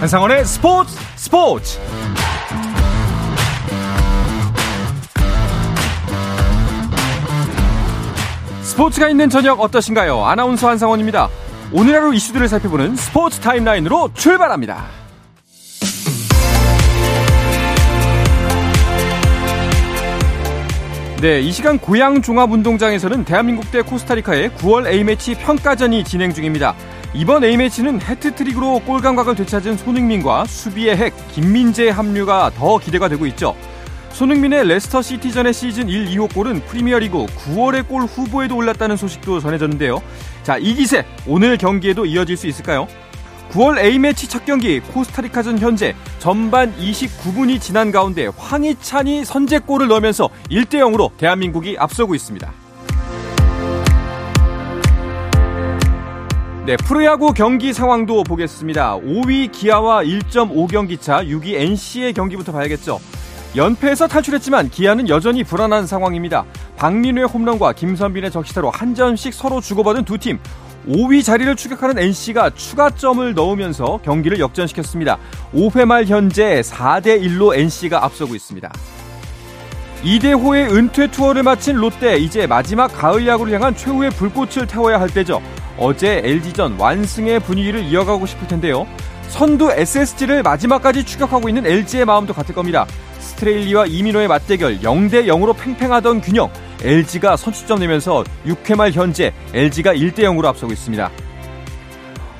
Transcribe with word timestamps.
한상원의 0.00 0.46
스포츠 0.46 0.96
스포츠 1.16 1.78
스포츠가 8.62 9.10
있는 9.10 9.28
저녁 9.28 9.60
어떠신가요? 9.60 10.24
아나운서 10.24 10.70
한상원입니다. 10.70 11.28
오늘 11.70 11.96
하루 11.96 12.14
이슈들을 12.14 12.48
살펴보는 12.48 12.96
스포츠 12.96 13.40
타임라인으로 13.40 14.14
출발합니다. 14.14 14.86
네, 21.20 21.40
이 21.40 21.52
시간 21.52 21.78
고양 21.78 22.22
종합운동장에서는 22.22 23.26
대한민국 23.26 23.70
대 23.70 23.82
코스타리카의 23.82 24.52
9월 24.52 24.86
A매치 24.86 25.34
평가전이 25.34 26.04
진행 26.04 26.32
중입니다. 26.32 26.74
이번 27.12 27.42
A매치는 27.42 28.00
해트트릭으로 28.02 28.80
골 28.86 29.00
감각을 29.00 29.34
되찾은 29.34 29.78
손흥민과 29.78 30.44
수비의 30.44 30.96
핵 30.96 31.14
김민재의 31.32 31.92
합류가 31.92 32.52
더 32.56 32.78
기대가 32.78 33.08
되고 33.08 33.26
있죠. 33.26 33.56
손흥민의 34.12 34.68
레스터 34.68 35.02
시티전의 35.02 35.52
시즌 35.52 35.88
1, 35.88 36.06
2호 36.10 36.32
골은 36.32 36.60
프리미어리그 36.66 37.26
9월의 37.26 37.88
골 37.88 38.02
후보에도 38.02 38.56
올랐다는 38.56 38.96
소식도 38.96 39.40
전해졌는데요. 39.40 40.00
자, 40.44 40.56
이 40.56 40.74
기세 40.74 41.04
오늘 41.26 41.58
경기에도 41.58 42.06
이어질 42.06 42.36
수 42.36 42.46
있을까요? 42.46 42.86
9월 43.50 43.78
A매치 43.78 44.28
첫 44.28 44.44
경기 44.46 44.78
코스타리카전 44.78 45.58
현재 45.58 45.96
전반 46.20 46.72
29분이 46.76 47.60
지난 47.60 47.90
가운데 47.90 48.28
황희찬이 48.36 49.24
선제골을 49.24 49.88
넣으면서 49.88 50.28
1대 50.48 50.74
0으로 50.74 51.10
대한민국이 51.16 51.76
앞서고 51.76 52.14
있습니다. 52.14 52.59
네, 56.66 56.76
프로야구 56.76 57.32
경기 57.32 57.72
상황도 57.72 58.22
보겠습니다. 58.22 58.98
5위 58.98 59.50
기아와 59.50 60.04
1.5경기 60.04 61.00
차 61.00 61.24
6위 61.24 61.54
NC의 61.54 62.12
경기부터 62.12 62.52
봐야겠죠. 62.52 63.00
연패에서 63.56 64.06
탈출했지만 64.06 64.68
기아는 64.68 65.08
여전히 65.08 65.42
불안한 65.42 65.86
상황입니다. 65.86 66.44
박민우의 66.76 67.26
홈런과 67.28 67.72
김선빈의 67.72 68.30
적시타로 68.30 68.68
한 68.70 68.94
점씩 68.94 69.32
서로 69.32 69.62
주고받은 69.62 70.04
두 70.04 70.18
팀. 70.18 70.38
5위 70.86 71.24
자리를 71.24 71.56
추격하는 71.56 71.98
NC가 71.98 72.50
추가점을 72.50 73.34
넣으면서 73.34 73.98
경기를 74.04 74.38
역전시켰습니다. 74.38 75.18
5회 75.54 75.86
말 75.86 76.04
현재 76.04 76.60
4대 76.60 77.20
1로 77.22 77.56
NC가 77.56 78.04
앞서고 78.04 78.34
있습니다. 78.34 78.70
이대호의 80.02 80.74
은퇴 80.74 81.08
투어를 81.08 81.42
마친 81.42 81.76
롯데 81.76 82.16
이제 82.16 82.46
마지막 82.46 82.88
가을 82.88 83.26
야구를 83.26 83.52
향한 83.52 83.76
최후의 83.76 84.10
불꽃을 84.10 84.66
태워야 84.66 84.98
할 84.98 85.10
때죠. 85.10 85.42
어제 85.76 86.22
LG전 86.24 86.78
완승의 86.78 87.40
분위기를 87.40 87.82
이어가고 87.84 88.24
싶을 88.24 88.48
텐데요. 88.48 88.86
선두 89.28 89.70
SSG를 89.70 90.42
마지막까지 90.42 91.04
추격하고 91.04 91.48
있는 91.48 91.66
LG의 91.66 92.06
마음도 92.06 92.32
같을 92.32 92.54
겁니다. 92.54 92.86
스트레일리와 93.18 93.86
이민호의 93.86 94.26
맞대결 94.26 94.80
0대 94.80 95.26
0으로 95.26 95.54
팽팽하던 95.56 96.22
균형 96.22 96.50
LG가 96.82 97.36
선취점 97.36 97.78
내면서 97.80 98.24
6회 98.46 98.76
말 98.76 98.92
현재 98.92 99.32
LG가 99.52 99.94
1대 99.94 100.20
0으로 100.20 100.46
앞서고 100.46 100.72
있습니다. 100.72 101.10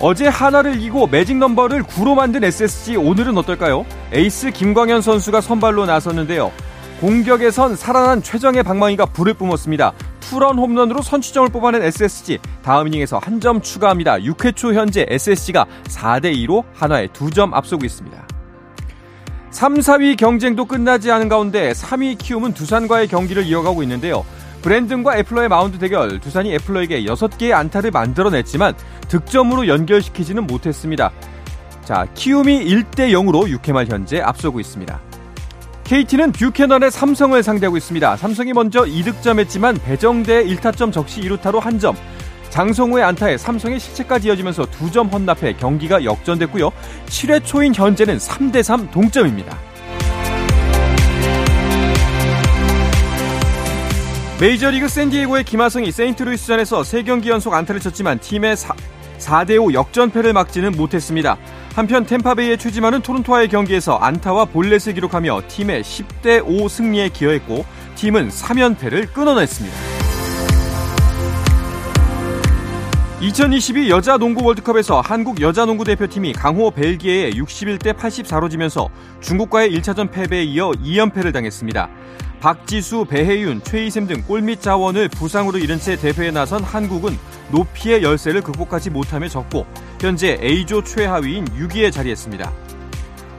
어제 0.00 0.28
하나를 0.28 0.77
이기고 0.77 1.08
매직 1.08 1.36
넘버를 1.36 1.83
9로 1.83 2.14
만든 2.14 2.42
SSG 2.42 2.97
오늘은 2.97 3.36
어떨까요? 3.36 3.84
에이스 4.12 4.50
김광현 4.50 5.03
선수가 5.03 5.42
선발로 5.42 5.84
나섰는데요. 5.84 6.50
공격에선 7.00 7.76
살아난 7.76 8.22
최정의 8.22 8.62
방망이가 8.62 9.06
불을 9.06 9.34
뿜었습니다. 9.34 9.92
투런 10.20 10.58
홈런으로 10.58 11.00
선취점을 11.00 11.48
뽑아낸 11.48 11.82
SSG 11.82 12.38
다음 12.62 12.88
이닝에서 12.88 13.18
한 13.18 13.40
점 13.40 13.62
추가합니다. 13.62 14.19
6회 14.19 14.54
초 14.54 14.75
현재 14.75 15.06
SSG가 15.08 15.64
4대 15.84 16.34
2로 16.47 16.62
한화에 16.75 17.06
2점 17.06 17.54
앞서고 17.54 17.86
있습니다. 17.86 18.22
3, 19.50 19.76
4위 19.76 20.19
경쟁도 20.19 20.66
끝나지 20.66 21.10
않은 21.10 21.30
가운데 21.30 21.72
3위 21.72 22.19
키움은 22.19 22.52
두산과의 22.52 23.08
경기를 23.08 23.46
이어가고 23.46 23.82
있는데요. 23.82 24.26
브랜든과 24.60 25.16
애플러의 25.16 25.48
마운드 25.48 25.78
대결, 25.78 26.20
두산이 26.20 26.52
애플러에게 26.54 27.04
6개의 27.04 27.52
안타를 27.52 27.91
만들어냈지만 27.92 28.75
득점으로 29.08 29.69
연결시키지는 29.69 30.46
못했습니다. 30.46 31.10
자, 31.82 32.06
키움이 32.14 32.62
1대 32.66 33.10
0으로 33.10 33.48
6회 33.58 33.72
말 33.72 33.86
현재 33.86 34.20
앞서고 34.20 34.60
있습니다. 34.60 35.00
KT는 35.90 36.30
뷰캐넌의 36.30 36.92
삼성을 36.92 37.42
상대하고 37.42 37.76
있습니다. 37.76 38.16
삼성이 38.16 38.52
먼저 38.52 38.82
2득점했지만 38.82 39.82
배정대 39.82 40.44
1타점 40.44 40.92
적시 40.92 41.20
2루타로 41.22 41.58
한 41.58 41.80
점. 41.80 41.96
장성우의 42.50 43.02
안타에 43.02 43.36
삼성의 43.36 43.80
실책까지 43.80 44.28
이어지면서 44.28 44.66
2점 44.66 45.12
헌납해 45.12 45.54
경기가 45.54 46.04
역전됐고요. 46.04 46.70
7회 47.06 47.44
초인 47.44 47.74
현재는 47.74 48.18
3대3 48.18 48.92
동점입니다. 48.92 49.58
메이저리그 54.40 54.86
샌디에고의 54.86 55.42
김하성이 55.42 55.90
세인트루이스전에서 55.90 56.82
3경기 56.82 57.26
연속 57.26 57.52
안타를 57.52 57.80
쳤지만 57.80 58.20
팀의 58.20 58.56
4, 58.56 58.74
4대5 59.18 59.74
역전패를 59.74 60.34
막지는 60.34 60.70
못했습니다. 60.70 61.36
한편 61.75 62.04
템파베이의 62.04 62.58
최지만은 62.58 63.00
토론토와의 63.00 63.48
경기에서 63.48 63.97
안타와 63.97 64.47
볼넷을 64.47 64.94
기록하며 64.94 65.42
팀의 65.48 65.82
10대 65.82 66.42
5 66.44 66.69
승리에 66.69 67.10
기여했고 67.10 67.64
팀은 67.94 68.28
3연패를 68.28 69.12
끊어냈습니다. 69.12 69.76
2022 73.20 73.91
여자 73.91 74.16
농구 74.16 74.44
월드컵에서 74.44 75.03
한국 75.03 75.42
여자 75.42 75.66
농구 75.66 75.84
대표팀이 75.84 76.32
강호 76.32 76.70
벨기에에 76.70 77.31
61대 77.32 77.92
84로 77.92 78.50
지면서 78.50 78.88
중국과의 79.20 79.70
1차전 79.76 80.10
패배에 80.10 80.42
이어 80.44 80.70
2연패를 80.70 81.32
당했습니다. 81.32 81.88
박지수, 82.40 83.04
배혜윤, 83.04 83.62
최희샘 83.62 84.06
등 84.06 84.22
골밑 84.22 84.62
자원을 84.62 85.08
부상으로 85.08 85.58
잃은 85.58 85.78
채 85.78 85.96
대회에 85.96 86.30
나선 86.30 86.62
한국은 86.62 87.18
높이의 87.50 88.02
열세를 88.02 88.40
극복하지 88.40 88.88
못하며 88.90 89.28
졌고 89.28 89.66
현재 90.00 90.38
A조 90.42 90.82
최하위인 90.82 91.44
6위에 91.44 91.92
자리했습니다. 91.92 92.50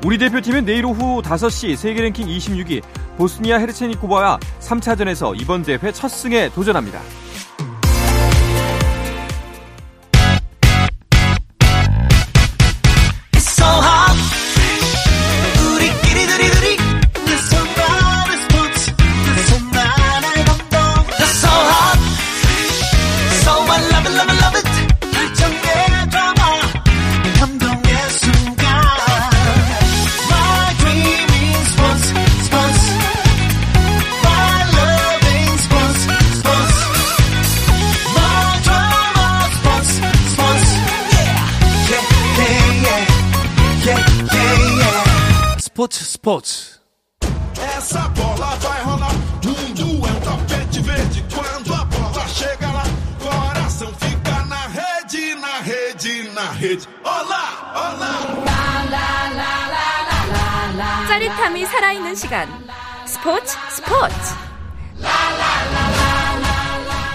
우리 0.06 0.18
대표팀은 0.18 0.66
내일 0.66 0.86
오후 0.86 1.22
5시 1.22 1.76
세계 1.76 2.02
랭킹 2.02 2.28
26위 2.28 2.82
보스니아 3.18 3.58
헤르체니코바와 3.58 4.40
3차전에서 4.60 5.40
이번 5.40 5.64
대회 5.64 5.92
첫 5.92 6.08
승에 6.08 6.50
도전합니다. 6.50 7.00
짜릿함이 61.08 61.66
살아있는 61.66 62.14
시간 62.14 62.48
스포츠 63.08 63.58
스포츠 63.72 64.36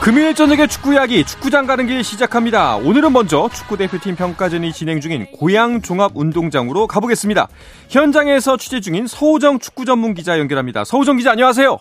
금요일 0.02 0.34
저녁에 0.34 0.66
축구 0.66 0.94
이야기 0.94 1.22
축구장 1.22 1.66
가는 1.66 1.86
길 1.86 2.02
시작합니다. 2.02 2.76
오늘은 2.76 3.12
먼저 3.12 3.48
축구 3.52 3.76
대표팀 3.76 4.16
평가전이 4.16 4.72
진행 4.72 5.00
중인 5.00 5.26
고양 5.26 5.80
종합 5.80 6.10
운동장으로 6.16 6.88
가보겠습니다. 6.88 7.46
현장에서 7.88 8.56
취재 8.56 8.80
중인 8.80 9.06
서우정 9.06 9.60
축구 9.60 9.84
전문 9.84 10.14
기자 10.14 10.40
연결합니다. 10.40 10.82
서우정 10.84 11.18
기자 11.18 11.30
안녕하세요. 11.30 11.78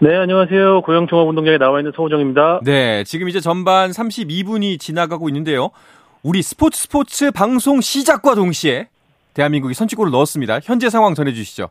네, 0.00 0.16
안녕하세요. 0.16 0.82
고양 0.82 1.06
종합 1.06 1.28
운동장에 1.28 1.58
나와 1.58 1.78
있는 1.78 1.92
서우정입니다. 1.94 2.62
네, 2.64 3.04
지금 3.04 3.28
이제 3.28 3.38
전반 3.38 3.92
32분이 3.92 4.80
지나가고 4.80 5.28
있는데요. 5.28 5.70
우리 6.24 6.40
스포츠 6.40 6.82
스포츠 6.82 7.32
방송 7.32 7.80
시작과 7.80 8.36
동시에 8.36 8.88
대한민국이 9.34 9.74
선취골을 9.74 10.12
넣었습니다. 10.12 10.60
현재 10.62 10.88
상황 10.88 11.14
전해주시죠. 11.14 11.68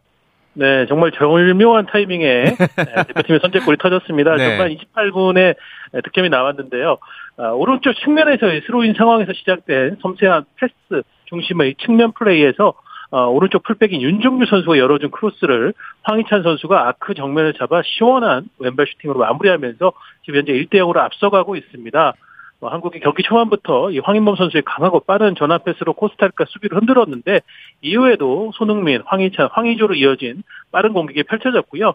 네, 0.55 0.85
정말 0.87 1.11
절묘한 1.13 1.85
타이밍에 1.85 2.43
네, 2.59 3.03
대표팀의 3.07 3.39
선제골이 3.41 3.77
터졌습니다. 3.77 4.35
네. 4.35 4.49
전반 4.49 4.75
28분에 4.75 5.55
득점이 6.03 6.27
나왔는데요. 6.27 6.97
아, 7.37 7.51
오른쪽 7.51 7.93
측면에서의 7.93 8.63
스로인 8.65 8.93
상황에서 8.93 9.31
시작된 9.31 9.99
섬세한 10.01 10.43
패스 10.57 11.03
중심의 11.25 11.75
측면 11.75 12.11
플레이에서 12.11 12.73
어, 13.11 13.27
오른쪽 13.27 13.63
풀백인 13.63 14.01
윤종규 14.01 14.45
선수가 14.47 14.77
열어준 14.77 15.11
크로스를 15.11 15.73
황희찬 16.03 16.43
선수가 16.43 16.89
아크 16.89 17.13
정면을 17.13 17.53
잡아 17.53 17.81
시원한 17.85 18.49
왼발 18.59 18.85
슈팅으로 18.87 19.19
마무리하면서 19.19 19.93
지금 20.25 20.39
현재 20.39 20.51
1대 20.51 20.75
0으로 20.75 20.97
앞서가고 20.97 21.55
있습니다. 21.55 22.13
어, 22.61 22.67
한국이 22.67 22.99
경기 22.99 23.23
초반부터 23.23 23.91
이 23.91 23.99
황인범 23.99 24.35
선수의 24.35 24.61
강하고 24.63 25.01
빠른 25.01 25.33
전환 25.35 25.57
패스로 25.57 25.93
코스타리카 25.93 26.45
수비를 26.47 26.77
흔들었는데 26.77 27.41
이후에도 27.81 28.51
손흥민, 28.53 29.01
황희찬, 29.05 29.49
황의조로 29.51 29.95
이어진 29.95 30.43
빠른 30.71 30.93
공격이 30.93 31.23
펼쳐졌고요. 31.23 31.93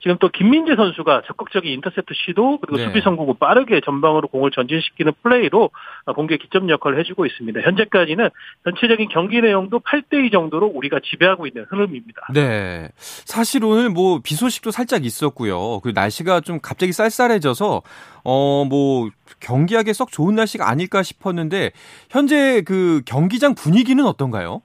지금 0.00 0.18
또 0.20 0.28
김민재 0.28 0.76
선수가 0.76 1.22
적극적인 1.26 1.72
인터셉트 1.72 2.14
시도 2.14 2.58
그리고 2.60 2.76
네. 2.76 2.84
수비 2.84 3.00
성공 3.00 3.28
후 3.28 3.34
빠르게 3.34 3.80
전방으로 3.84 4.28
공을 4.28 4.50
전진시키는 4.50 5.12
플레이로 5.22 5.70
공격 6.14 6.38
기점 6.38 6.68
역할을 6.70 6.98
해주고 7.00 7.26
있습니다. 7.26 7.60
현재까지는 7.62 8.28
전체적인 8.64 9.08
경기 9.08 9.40
내용도 9.40 9.80
8대2 9.80 10.30
정도로 10.30 10.66
우리가 10.66 11.00
지배하고 11.02 11.46
있는 11.46 11.64
흐름입니다. 11.68 12.28
네. 12.34 12.88
사실 12.96 13.64
오늘 13.64 13.88
뭐 13.90 14.20
비 14.22 14.34
소식도 14.34 14.70
살짝 14.70 15.04
있었고요. 15.04 15.80
그리고 15.80 15.98
날씨가 15.98 16.40
좀 16.40 16.60
갑자기 16.60 16.92
쌀쌀해져서 16.92 17.82
어 18.24 18.64
뭐 18.68 19.08
경기하기 19.40 19.92
썩 19.94 20.10
좋은 20.12 20.34
날씨가 20.34 20.68
아닐까 20.68 21.02
싶었는데 21.02 21.72
현재 22.10 22.62
그 22.62 23.02
경기장 23.06 23.54
분위기는 23.54 24.04
어떤가요? 24.04 24.62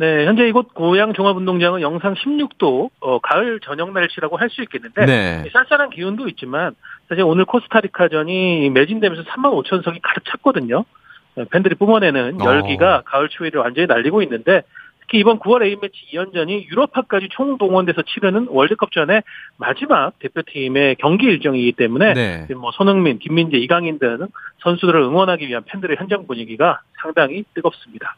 네, 0.00 0.24
현재 0.24 0.48
이곳 0.48 0.72
고양 0.72 1.12
종합운동장은 1.12 1.82
영상 1.82 2.14
16도 2.14 2.88
어, 3.00 3.18
가을 3.18 3.60
저녁 3.60 3.92
날씨라고 3.92 4.38
할 4.38 4.48
수 4.48 4.62
있겠는데 4.62 5.04
네. 5.04 5.44
쌀쌀한 5.52 5.90
기운도 5.90 6.26
있지만 6.28 6.74
사실 7.10 7.22
오늘 7.22 7.44
코스타리카전이 7.44 8.70
매진되면서 8.70 9.24
3만 9.24 9.52
5천 9.62 9.84
석이 9.84 10.00
가득 10.02 10.24
찼거든요. 10.24 10.86
네, 11.34 11.44
팬들이 11.50 11.74
뿜어내는 11.74 12.40
어. 12.40 12.44
열기가 12.46 13.02
가을 13.04 13.28
추위를 13.28 13.60
완전히 13.60 13.86
날리고 13.86 14.22
있는데 14.22 14.62
특히 15.02 15.18
이번 15.18 15.38
9월 15.38 15.64
A매치 15.64 16.06
2연전이 16.14 16.70
유럽파까지 16.70 17.28
총동원돼서 17.32 18.00
치르는 18.00 18.46
월드컵 18.48 18.92
전에 18.92 19.20
마지막 19.58 20.18
대표팀의 20.18 20.96
경기 20.96 21.26
일정이기 21.26 21.72
때문에 21.72 22.14
네. 22.14 22.46
뭐 22.54 22.70
손흥민, 22.72 23.18
김민재, 23.18 23.58
이강인 23.58 23.98
등 23.98 24.28
선수들을 24.62 24.98
응원하기 24.98 25.46
위한 25.46 25.62
팬들의 25.66 25.98
현장 25.98 26.26
분위기가 26.26 26.80
상당히 27.02 27.44
뜨겁습니다. 27.52 28.16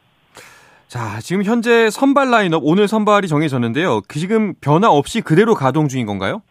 자, 0.93 1.21
지금 1.23 1.43
현재 1.43 1.89
선발 1.89 2.31
라인업 2.31 2.61
오늘 2.67 2.87
선발이 2.87 3.27
정해졌는데요. 3.27 4.03
그 4.07 4.19
지금 4.19 4.53
변화 4.61 4.91
없이 4.91 5.23
그대로 5.23 5.55
가동 5.55 5.89
중인 5.89 6.05
건가요? 6.05 6.43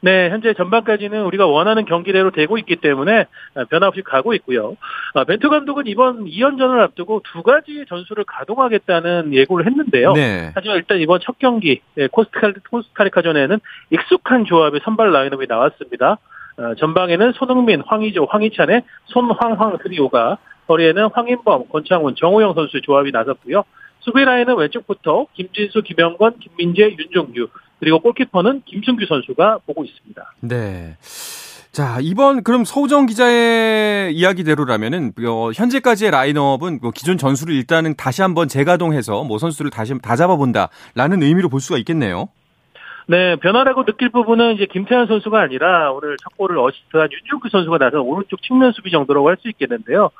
네, 0.00 0.30
현재 0.30 0.52
전반까지는 0.52 1.22
우리가 1.26 1.46
원하는 1.46 1.84
경기대로 1.84 2.32
되고 2.32 2.58
있기 2.58 2.74
때문에 2.74 3.26
변화 3.70 3.86
없이 3.86 4.02
가고 4.02 4.34
있고요. 4.34 4.76
아, 5.14 5.22
벤투 5.22 5.48
감독은 5.48 5.86
이번 5.86 6.24
2연전을 6.24 6.80
앞두고 6.80 7.22
두 7.32 7.44
가지 7.44 7.84
전술을 7.88 8.24
가동하겠다는 8.24 9.32
예고를 9.32 9.64
했는데요. 9.66 10.14
네. 10.14 10.50
하지만 10.56 10.78
일단 10.78 10.98
이번 10.98 11.20
첫 11.22 11.38
경기 11.38 11.80
예, 11.96 12.08
코스타리, 12.08 12.54
코스타리카전에는 12.68 13.60
익숙한 13.90 14.44
조합의 14.44 14.80
선발 14.82 15.12
라인업이 15.12 15.46
나왔습니다. 15.46 16.18
어, 16.56 16.74
전방에는 16.80 17.30
손흥민, 17.34 17.80
황희조, 17.86 18.26
황희찬의 18.28 18.82
손황황 19.04 19.78
트리오가 19.78 20.38
거리에는 20.66 21.10
황인범, 21.12 21.68
권창훈, 21.68 22.16
정호영 22.16 22.54
선수의 22.54 22.82
조합이 22.82 23.12
나섰고요. 23.12 23.62
수비 24.04 24.22
라인은 24.24 24.56
왼쪽부터 24.56 25.26
김진수, 25.34 25.82
김영건, 25.82 26.38
김민재, 26.38 26.94
윤종규 26.98 27.48
그리고 27.80 28.00
골키퍼는 28.00 28.62
김승규 28.66 29.06
선수가 29.06 29.60
보고 29.66 29.84
있습니다. 29.84 30.34
네. 30.40 30.96
자, 31.72 31.98
이번 32.00 32.44
그럼 32.44 32.64
서우정 32.64 33.06
기자의 33.06 34.14
이야기대로라면은 34.14 35.12
어, 35.26 35.50
현재까지의 35.52 36.12
라인업은 36.12 36.78
뭐 36.80 36.90
기존 36.92 37.18
전술을 37.18 37.54
일단은 37.54 37.94
다시 37.96 38.22
한번 38.22 38.46
재가동해서 38.46 39.24
뭐 39.24 39.38
선수를 39.38 39.70
다시 39.70 39.92
다 40.00 40.14
잡아본다라는 40.14 41.22
의미로 41.22 41.48
볼 41.48 41.60
수가 41.60 41.78
있겠네요. 41.78 42.28
네, 43.06 43.36
변화라고 43.36 43.84
느낄 43.84 44.08
부분은 44.08 44.54
이제 44.54 44.66
김태환 44.66 45.06
선수가 45.06 45.38
아니라 45.38 45.92
오늘 45.92 46.16
첫 46.22 46.36
골을 46.38 46.58
어시스트한 46.58 47.08
윤종규 47.12 47.48
선수가 47.50 47.78
나서 47.78 48.00
오른쪽 48.00 48.40
측면 48.42 48.72
수비 48.72 48.90
정도라고 48.90 49.28
할 49.28 49.36
수 49.40 49.48
있겠는데요. 49.48 50.10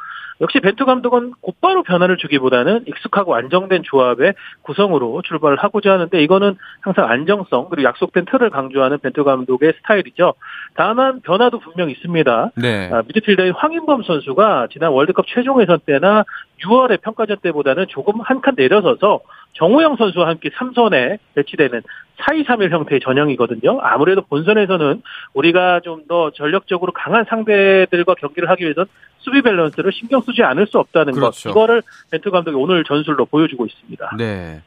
역시 0.41 0.59
벤투 0.59 0.85
감독은 0.85 1.35
곧바로 1.41 1.85
변화를 1.85 2.17
주기보다는 2.17 2.85
익숙하고 2.89 3.37
안정된 3.37 3.85
조합의 3.85 4.35
구성으로 4.63 5.23
출발을 5.23 5.57
하고자 5.59 5.93
하는데 5.93 6.21
이거는 6.23 6.57
항상 6.81 7.09
안정성 7.09 7.69
그리고 7.71 7.89
약속된 7.89 8.25
틀을 8.25 8.51
강조하는 8.51 8.99
벤투 8.99 9.23
감독의 9.23 9.75
스타일이죠. 9.77 10.35
다만 10.75 11.21
변화도 11.21 11.61
분명 11.61 11.89
있습니다. 11.89 12.51
네. 12.57 12.91
아, 12.93 13.03
미드필더인 13.07 13.53
황인범 13.53 14.03
선수가 14.03 14.67
지난 14.73 14.91
월드컵 14.91 15.25
최종 15.29 15.63
예선 15.63 15.79
때나 15.87 16.25
6월의 16.65 17.01
평가전 17.03 17.37
때보다는 17.41 17.87
조금 17.89 18.21
한 18.21 18.41
칸 18.41 18.55
내려서서 18.57 19.21
정우영 19.55 19.97
선수와 19.97 20.29
함께 20.29 20.51
3선에 20.51 21.19
배치되는 21.35 21.83
4-2-3-1 22.19 22.71
형태의 22.71 23.01
전형이거든요. 23.01 23.81
아무래도 23.81 24.23
본선에서는 24.23 25.03
우리가 25.35 25.81
좀 25.81 26.05
더 26.07 26.31
전력적으로 26.33 26.93
강한 26.93 27.25
상대들과 27.29 28.15
경기를 28.15 28.51
하기 28.51 28.65
위해선 28.65 28.87
수비 29.19 29.41
밸런스를 29.43 29.91
신경 29.93 30.21
쓰지 30.21 30.43
않을 30.43 30.67
수 30.67 30.79
없다는 30.79 31.15
그렇죠. 31.15 31.49
것. 31.49 31.51
이거를 31.51 31.83
벤투 32.11 32.31
감독이 32.31 32.57
오늘 32.57 32.85
전술로 32.85 33.25
보여주고 33.27 33.65
있습니다. 33.67 34.11
네. 34.19 34.61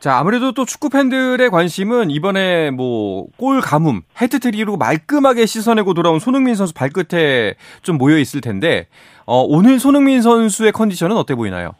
자, 0.00 0.16
아무래도 0.18 0.50
또 0.52 0.64
축구 0.64 0.88
팬들의 0.88 1.48
관심은 1.50 2.10
이번에 2.10 2.70
뭐 2.70 3.26
골 3.36 3.60
가뭄, 3.60 4.02
헤트트릭으로 4.20 4.76
말끔하게 4.76 5.46
씻어내고 5.46 5.94
돌아온 5.94 6.18
손흥민 6.18 6.54
선수 6.54 6.72
발끝에 6.74 7.54
좀 7.82 7.98
모여 7.98 8.18
있을 8.18 8.40
텐데 8.40 8.88
어, 9.26 9.42
오늘 9.42 9.78
손흥민 9.78 10.22
선수의 10.22 10.72
컨디션은 10.72 11.16
어때 11.16 11.34
보이나요? 11.34 11.72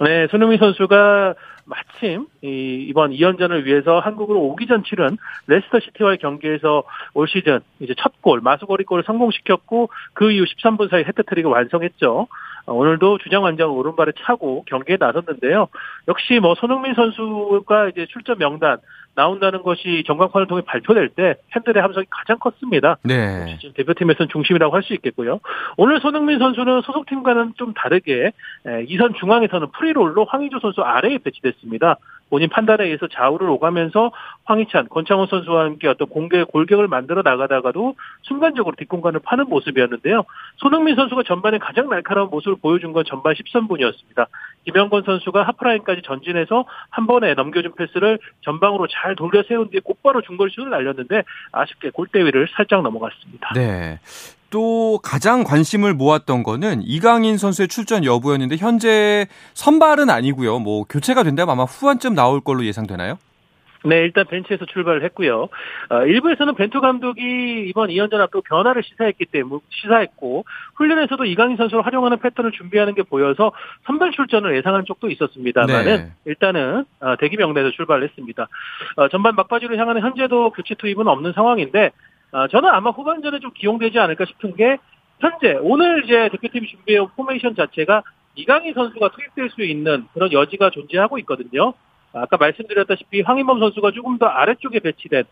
네, 0.00 0.26
손흥민 0.30 0.58
선수가 0.58 1.34
마침 1.66 2.26
이, 2.42 2.86
이번 2.88 3.10
2연전을 3.12 3.64
위해서 3.64 3.98
한국으로 3.98 4.40
오기 4.40 4.66
전 4.66 4.84
치른 4.84 5.16
레스터 5.46 5.80
시티와의 5.80 6.18
경기에서 6.18 6.84
올 7.14 7.28
시즌 7.28 7.60
이제 7.80 7.94
첫 7.96 8.20
골, 8.20 8.40
마수거리 8.40 8.84
골을 8.84 9.04
성공시켰고 9.04 9.90
그 10.12 10.30
이후 10.30 10.44
13분 10.44 10.90
사이 10.90 11.04
헤트트릭을 11.04 11.50
완성했죠. 11.50 12.26
어, 12.66 12.72
오늘도 12.72 13.18
주장 13.18 13.42
완장 13.42 13.70
오른발에 13.70 14.12
차고 14.24 14.64
경기에 14.66 14.96
나섰는데요. 14.98 15.68
역시 16.08 16.40
뭐 16.40 16.54
손흥민 16.54 16.94
선수가 16.94 17.88
이제 17.90 18.06
출전 18.06 18.38
명단 18.38 18.78
나온다는 19.14 19.62
것이 19.62 20.02
전광판을 20.06 20.46
통해 20.46 20.62
발표될 20.66 21.10
때 21.10 21.36
팬들의 21.52 21.80
함성이 21.82 22.06
가장 22.10 22.38
컸습니다. 22.38 22.98
네. 23.02 23.58
대표팀에서는 23.74 24.28
중심이라고 24.30 24.74
할 24.74 24.84
수 24.84 24.92
있겠고요. 24.94 25.40
오늘 25.78 25.98
손흥민 26.00 26.38
선수는 26.38 26.82
소속팀과는 26.82 27.54
좀 27.56 27.72
다르게 27.72 28.32
에, 28.66 28.84
이선 28.86 29.14
중앙에서는 29.14 29.68
프리롤로 29.78 30.26
황희조 30.26 30.58
선수 30.60 30.82
아래에 30.82 31.18
배치됐습니다. 31.18 31.96
본인 32.30 32.48
판단에 32.48 32.84
의해서 32.84 33.06
좌우를 33.06 33.48
오가면서 33.48 34.12
황희찬, 34.44 34.88
권창훈 34.88 35.26
선수와 35.28 35.64
함께 35.64 35.88
어떤 35.88 36.08
공격의 36.08 36.46
골격을 36.46 36.88
만들어 36.88 37.22
나가다가도 37.22 37.94
순간적으로 38.22 38.74
뒷공간을 38.76 39.20
파는 39.20 39.48
모습이었는데요. 39.48 40.24
손흥민 40.56 40.96
선수가 40.96 41.22
전반에 41.24 41.58
가장 41.58 41.88
날카로운 41.88 42.30
모습을 42.30 42.56
보여준 42.60 42.92
건 42.92 43.04
전반 43.06 43.34
10선분이었습니다. 43.34 44.26
김영건 44.64 45.04
선수가 45.04 45.42
하프라인까지 45.42 46.02
전진해서 46.02 46.64
한 46.90 47.06
번에 47.06 47.34
넘겨준 47.34 47.74
패스를 47.74 48.18
전방으로 48.42 48.86
잘 48.88 49.14
돌려 49.14 49.42
세운 49.46 49.70
뒤에 49.70 49.80
곧바로 49.84 50.22
중거리 50.22 50.50
슛을 50.52 50.70
날렸는데 50.70 51.22
아쉽게 51.52 51.90
골대 51.90 52.24
위를 52.24 52.48
살짝 52.54 52.82
넘어갔습니다. 52.82 53.52
네. 53.54 53.98
또 54.54 55.00
가장 55.02 55.42
관심을 55.42 55.94
모았던 55.94 56.44
거는 56.44 56.82
이강인 56.84 57.38
선수의 57.38 57.66
출전 57.66 58.04
여부였는데 58.04 58.54
현재 58.56 59.26
선발은 59.54 60.10
아니고요. 60.10 60.60
뭐 60.60 60.84
교체가 60.84 61.24
된다면 61.24 61.54
아마 61.54 61.64
후반쯤 61.64 62.14
나올 62.14 62.40
걸로 62.40 62.64
예상되나요? 62.64 63.18
네, 63.84 63.96
일단 63.96 64.24
벤치에서 64.26 64.64
출발을 64.66 65.02
했고요. 65.06 65.48
어, 65.90 66.02
일부에서는 66.06 66.54
벤투 66.54 66.80
감독이 66.80 67.66
이번 67.68 67.90
2연전 67.90 68.20
앞두고 68.20 68.42
변화를 68.42 68.84
시사했기 68.84 69.26
때문에 69.26 69.60
시사했고 69.70 70.44
훈련에서도 70.76 71.24
이강인 71.24 71.56
선수를 71.56 71.84
활용하는 71.84 72.20
패턴을 72.20 72.52
준비하는 72.52 72.94
게 72.94 73.02
보여서 73.02 73.50
선발 73.86 74.12
출전을 74.12 74.56
예상하는 74.56 74.86
쪽도 74.86 75.10
있었습니다만은 75.10 75.84
네. 75.84 76.12
일단은 76.26 76.84
어, 77.00 77.16
대기 77.18 77.36
명단에서 77.36 77.72
출발을 77.72 78.04
했습니다. 78.04 78.46
어, 78.98 79.08
전반 79.08 79.34
막바지로 79.34 79.76
향하는 79.76 80.00
현재도 80.00 80.50
교체 80.50 80.76
투입은 80.76 81.08
없는 81.08 81.32
상황인데 81.32 81.90
어, 82.34 82.48
저는 82.48 82.68
아마 82.68 82.90
후반전에 82.90 83.38
좀 83.38 83.52
기용되지 83.54 83.96
않을까 84.00 84.24
싶은 84.24 84.56
게 84.56 84.78
현재 85.20 85.56
오늘 85.62 86.04
이제 86.04 86.28
대표팀이 86.32 86.66
준비해온 86.66 87.08
포메이션 87.14 87.54
자체가 87.54 88.02
이강인 88.34 88.74
선수가 88.74 89.10
투입될 89.10 89.50
수 89.50 89.62
있는 89.62 90.08
그런 90.12 90.32
여지가 90.32 90.70
존재하고 90.70 91.18
있거든요. 91.20 91.74
아까 92.12 92.36
말씀드렸다시피 92.36 93.20
황인범 93.20 93.60
선수가 93.60 93.92
조금 93.92 94.18
더 94.18 94.26
아래쪽에 94.26 94.80
배치된 94.80 95.22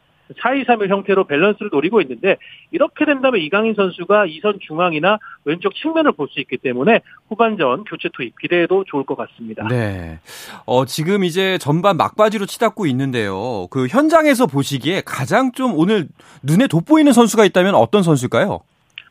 4-2-3-1 0.42 0.88
형태로 0.88 1.24
밸런스를 1.24 1.70
노리고 1.72 2.00
있는데 2.00 2.36
이렇게 2.70 3.04
된다면 3.04 3.40
이강인 3.40 3.74
선수가 3.74 4.26
이선 4.26 4.58
중앙이나 4.60 5.18
왼쪽 5.44 5.74
측면을 5.74 6.12
볼 6.12 6.28
수 6.32 6.40
있기 6.40 6.56
때문에 6.56 7.00
후반전 7.28 7.84
교체 7.84 8.08
투입 8.12 8.38
기대해도 8.40 8.84
좋을 8.86 9.04
것 9.04 9.16
같습니다. 9.16 9.66
네. 9.68 10.18
어, 10.64 10.84
지금 10.86 11.24
이제 11.24 11.58
전반 11.58 11.96
막바지로 11.98 12.46
치닫고 12.46 12.86
있는데요. 12.86 13.66
그 13.70 13.86
현장에서 13.88 14.46
보시기에 14.46 15.02
가장 15.04 15.52
좀 15.52 15.74
오늘 15.74 16.08
눈에 16.42 16.66
돋보이는 16.68 17.12
선수가 17.12 17.44
있다면 17.44 17.74
어떤 17.74 18.02
선수일까요? 18.02 18.60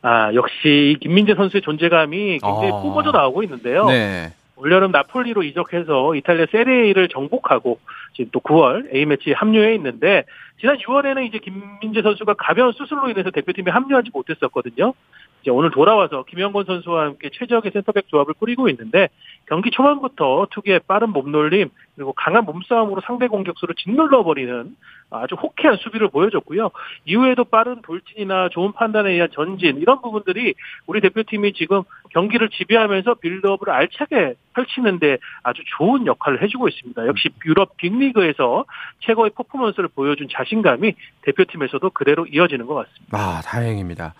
아, 0.04 0.34
역시 0.34 0.96
김민재 1.00 1.34
선수의 1.36 1.62
존재감이 1.62 2.38
굉장히 2.40 2.70
아. 2.72 2.80
뿜어져 2.82 3.12
나오고 3.12 3.44
있는데요. 3.44 3.86
네. 3.86 4.32
올여름 4.62 4.92
나폴리로 4.92 5.42
이적해서 5.42 6.14
이탈리아 6.14 6.46
세리에를 6.52 7.08
정복하고 7.08 7.80
지금 8.14 8.30
또 8.32 8.38
9월 8.40 8.94
A매치에 8.94 9.32
합류해 9.34 9.74
있는데 9.74 10.24
지난 10.60 10.76
6월에는 10.78 11.26
이제 11.26 11.38
김민재 11.38 12.02
선수가 12.02 12.34
가벼운 12.34 12.72
수술로 12.72 13.10
인해서 13.10 13.30
대표팀에 13.30 13.72
합류하지 13.72 14.10
못했었거든요. 14.12 14.94
이제 15.40 15.50
오늘 15.50 15.72
돌아와서 15.72 16.24
김영건 16.28 16.66
선수와 16.66 17.06
함께 17.06 17.30
최적의 17.32 17.72
센터백 17.72 18.06
조합을 18.06 18.34
꾸리고 18.34 18.68
있는데 18.68 19.08
경기 19.46 19.72
초반부터 19.72 20.46
특유의 20.52 20.82
빠른 20.86 21.10
몸놀림 21.10 21.68
그리고 21.94 22.12
강한 22.14 22.44
몸싸움으로 22.44 23.02
상대 23.04 23.28
공격수를 23.28 23.74
짓눌러 23.74 24.24
버리는 24.24 24.74
아주 25.10 25.34
호쾌한 25.34 25.76
수비를 25.76 26.08
보여줬고요. 26.08 26.70
이후에도 27.04 27.44
빠른 27.44 27.82
돌진이나 27.82 28.48
좋은 28.50 28.72
판단에 28.72 29.12
의한 29.12 29.28
전진 29.32 29.76
이런 29.76 30.00
부분들이 30.00 30.54
우리 30.86 31.02
대표팀이 31.02 31.52
지금 31.52 31.82
경기를 32.10 32.48
지배하면서 32.48 33.14
빌드업을 33.14 33.70
알차게 33.70 34.34
펼치는데 34.54 35.18
아주 35.42 35.62
좋은 35.76 36.06
역할을 36.06 36.42
해주고 36.42 36.68
있습니다. 36.68 37.06
역시 37.06 37.28
유럽 37.44 37.76
빅리그에서 37.76 38.64
최고의 39.00 39.32
퍼포먼스를 39.34 39.88
보여준 39.94 40.28
자신감이 40.30 40.94
대표팀에서도 41.22 41.90
그대로 41.90 42.26
이어지는 42.26 42.66
것 42.66 42.74
같습니다. 42.74 43.18
아, 43.18 43.42
다행입니다. 43.42 44.14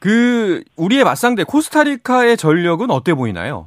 그 0.00 0.62
우리의 0.76 1.04
맞상대 1.04 1.44
코스타리카의 1.44 2.36
전력은 2.36 2.90
어때 2.90 3.14
보이나요? 3.14 3.66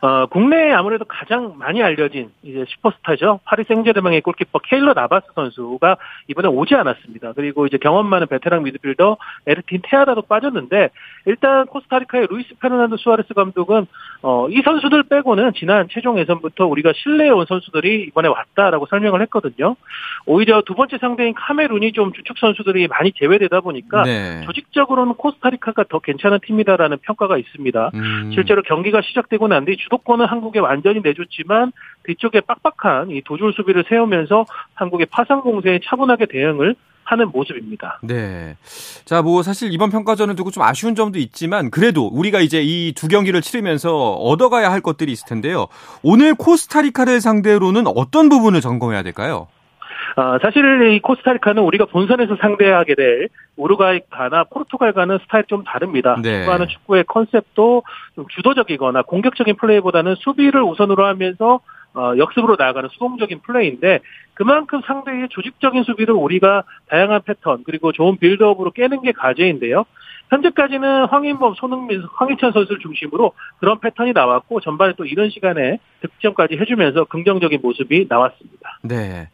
어, 0.00 0.26
국내에 0.26 0.72
아무래도 0.72 1.04
가장 1.04 1.54
많이 1.58 1.82
알려진 1.82 2.30
이제 2.42 2.64
슈퍼스타죠. 2.68 3.40
파리 3.44 3.64
생제르맹의 3.64 4.20
골키퍼 4.22 4.60
케일러 4.60 4.92
나바스 4.94 5.26
선수가 5.34 5.96
이번에 6.28 6.48
오지 6.48 6.74
않았습니다. 6.74 7.32
그리고 7.32 7.66
이제 7.66 7.78
경험 7.78 8.06
많은 8.08 8.26
베테랑 8.28 8.62
미드필더 8.62 9.16
에르틴 9.46 9.82
테아라도 9.84 10.22
빠졌는데 10.22 10.90
일단 11.26 11.66
코스타리카의 11.66 12.28
루이스 12.30 12.54
페르난도 12.60 12.96
수아레스 12.96 13.34
감독은 13.34 13.86
어, 14.22 14.48
이 14.48 14.62
선수들 14.62 15.04
빼고는 15.04 15.52
지난 15.54 15.88
최종 15.90 16.18
예선부터 16.18 16.66
우리가 16.66 16.92
신뢰해 16.94 17.30
온 17.30 17.44
선수들이 17.46 18.04
이번에 18.04 18.28
왔다라고 18.28 18.86
설명을 18.86 19.20
했거든요. 19.22 19.76
오히려 20.26 20.62
두 20.62 20.74
번째 20.74 20.98
상대인 20.98 21.34
카메룬이 21.34 21.92
좀 21.92 22.12
주축 22.12 22.38
선수들이 22.38 22.88
많이 22.88 23.12
제외되다 23.12 23.60
보니까 23.60 24.02
네. 24.02 24.42
조직적으로는 24.46 25.14
코스타리카가 25.14 25.84
더 25.88 25.98
괜찮은 25.98 26.38
팀이다라는 26.44 26.98
평가가 27.02 27.38
있습니다. 27.38 27.90
음. 27.94 28.30
실제로 28.32 28.62
경기가 28.62 29.00
시작되고 29.02 29.48
난 29.48 29.64
뒤 29.64 29.76
주도권은 29.84 30.26
한국에 30.26 30.58
완전히 30.58 31.00
내줬지만 31.02 31.72
뒤쪽에 32.04 32.40
빡빡한 32.40 33.10
이 33.10 33.22
도줄 33.22 33.52
수비를 33.54 33.84
세우면서 33.88 34.44
한국의 34.74 35.06
파상 35.10 35.40
공세에 35.40 35.80
차분하게 35.84 36.26
대응을 36.26 36.74
하는 37.06 37.28
모습입니다. 37.30 38.00
네. 38.02 38.56
자, 39.04 39.20
뭐 39.20 39.42
사실 39.42 39.70
이번 39.74 39.90
평가전을 39.90 40.36
두고 40.36 40.50
좀 40.50 40.62
아쉬운 40.62 40.94
점도 40.94 41.18
있지만 41.18 41.70
그래도 41.70 42.06
우리가 42.06 42.40
이제 42.40 42.62
이 42.62 42.94
두 42.96 43.08
경기를 43.08 43.42
치르면서 43.42 44.12
얻어가야 44.14 44.72
할 44.72 44.80
것들이 44.80 45.12
있을 45.12 45.26
텐데요. 45.28 45.66
오늘 46.02 46.34
코스타리카를 46.34 47.20
상대로는 47.20 47.84
어떤 47.94 48.30
부분을 48.30 48.62
점검해야 48.62 49.02
될까요? 49.02 49.48
아, 50.16 50.38
사실 50.40 50.92
이 50.92 51.00
코스타리카는 51.00 51.62
우리가 51.62 51.86
본선에서 51.86 52.36
상대하게 52.40 52.94
될 52.94 53.28
우루과이가나 53.56 54.44
포르투갈과는 54.44 55.18
스타일이 55.24 55.46
좀 55.48 55.64
다릅니다. 55.64 56.16
네. 56.22 56.40
축구하는 56.40 56.68
축구의 56.68 57.04
컨셉도 57.04 57.82
좀 58.14 58.26
주도적이거나 58.28 59.02
공격적인 59.02 59.56
플레이보다는 59.56 60.14
수비를 60.16 60.62
우선으로 60.62 61.04
하면서 61.06 61.60
어, 61.94 62.14
역습으로 62.16 62.56
나아가는 62.58 62.88
수동적인 62.92 63.40
플레이인데 63.40 64.00
그만큼 64.34 64.80
상대의 64.84 65.28
조직적인 65.30 65.84
수비를 65.84 66.14
우리가 66.14 66.64
다양한 66.88 67.22
패턴 67.22 67.62
그리고 67.64 67.92
좋은 67.92 68.18
빌드업으로 68.18 68.72
깨는 68.72 69.02
게 69.02 69.12
과제인데요. 69.12 69.84
현재까지는 70.30 71.06
황인범, 71.06 71.54
손흥민, 71.54 72.02
황희찬 72.16 72.52
선수를 72.52 72.80
중심으로 72.80 73.32
그런 73.58 73.78
패턴이 73.78 74.12
나왔고 74.12 74.60
전반에 74.60 74.94
또 74.96 75.04
이런 75.04 75.30
시간에 75.30 75.78
득점까지 76.00 76.56
해주면서 76.56 77.04
긍정적인 77.04 77.60
모습이 77.62 78.06
나왔습니다. 78.08 78.80
네. 78.82 79.28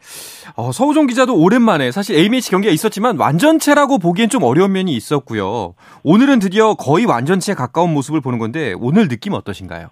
어, 0.57 0.73
서우종 0.73 1.07
기자도 1.07 1.35
오랜만에 1.37 1.93
사실 1.93 2.17
A매치 2.17 2.51
경기가 2.51 2.73
있었지만 2.73 3.19
완전체라고 3.19 3.99
보기엔 3.99 4.29
좀 4.29 4.43
어려운 4.43 4.73
면이 4.73 4.93
있었고요. 4.93 5.75
오늘은 6.03 6.41
드디어 6.41 6.75
거의 6.75 7.07
완전체에 7.07 7.55
가까운 7.55 7.95
모습을 7.95 8.21
보는 8.21 8.39
건데 8.39 8.75
오늘 8.79 9.09
느낌 9.09 9.33
어떠신가요? 9.35 9.89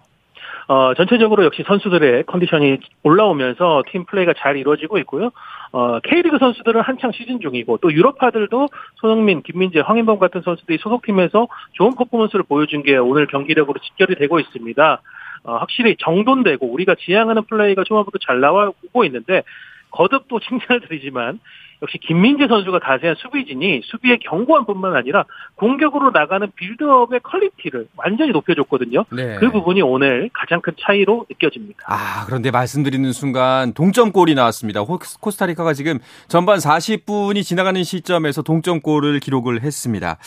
어, 0.69 0.93
전체적으로 0.93 1.43
역시 1.45 1.63
선수들의 1.65 2.25
컨디션이 2.27 2.77
올라오면서 3.01 3.81
팀 3.89 4.05
플레이가 4.05 4.35
잘 4.37 4.55
이루어지고 4.55 4.99
있고요. 4.99 5.31
어, 5.71 5.99
K리그 5.99 6.37
선수들은 6.37 6.81
한창 6.81 7.11
시즌 7.11 7.39
중이고 7.39 7.77
또 7.77 7.91
유럽파들도 7.91 8.67
손흥민, 8.97 9.41
김민재, 9.41 9.79
황인범 9.79 10.19
같은 10.19 10.43
선수들이 10.43 10.77
소속팀에서 10.77 11.47
좋은 11.71 11.95
퍼포먼스를 11.95 12.43
보여준 12.43 12.83
게 12.83 12.97
오늘 12.97 13.25
경기력으로 13.25 13.79
직결이 13.79 14.13
되고 14.13 14.39
있습니다. 14.39 15.01
어, 15.45 15.55
확실히 15.55 15.95
정돈되고 15.97 16.67
우리가 16.67 16.93
지향하는 16.99 17.45
플레이가 17.45 17.83
초반부터 17.83 18.19
잘 18.19 18.39
나오고 18.39 19.05
있는데 19.05 19.41
거듭 19.89 20.27
또 20.27 20.37
칭찬을 20.39 20.81
드리지만 20.81 21.39
역시 21.81 21.97
김민재 22.01 22.47
선수가 22.47 22.79
가세한 22.79 23.15
수비진이 23.19 23.81
수비의 23.85 24.19
견고함뿐만 24.19 24.95
아니라 24.97 25.23
공격으로 25.55 26.11
나가는 26.11 26.51
build-up의 26.55 27.21
quality를 27.23 27.87
완전히 27.95 28.31
높여줬거든요. 28.31 29.05
네. 29.11 29.37
그 29.39 29.49
부분이 29.49 29.81
오늘 29.81 30.29
가장 30.33 30.59
큰 30.61 30.73
차이로 30.81 31.25
느껴집니다. 31.29 31.79
아, 31.87 32.25
그런데 32.25 32.51
말씀드리는 32.51 33.09
순간 33.13 33.73
동점골이 33.73 34.35
나왔습니다. 34.35 34.81
호- 34.81 34.99
코스타리카가 35.21 35.73
지금 35.73 35.99
전반 36.27 36.57
40분이 36.59 37.43
지나가는 37.43 37.81
시점에서 37.81 38.41
동점골을 38.41 39.19
기록을 39.21 39.61
했습니다. 39.63 40.17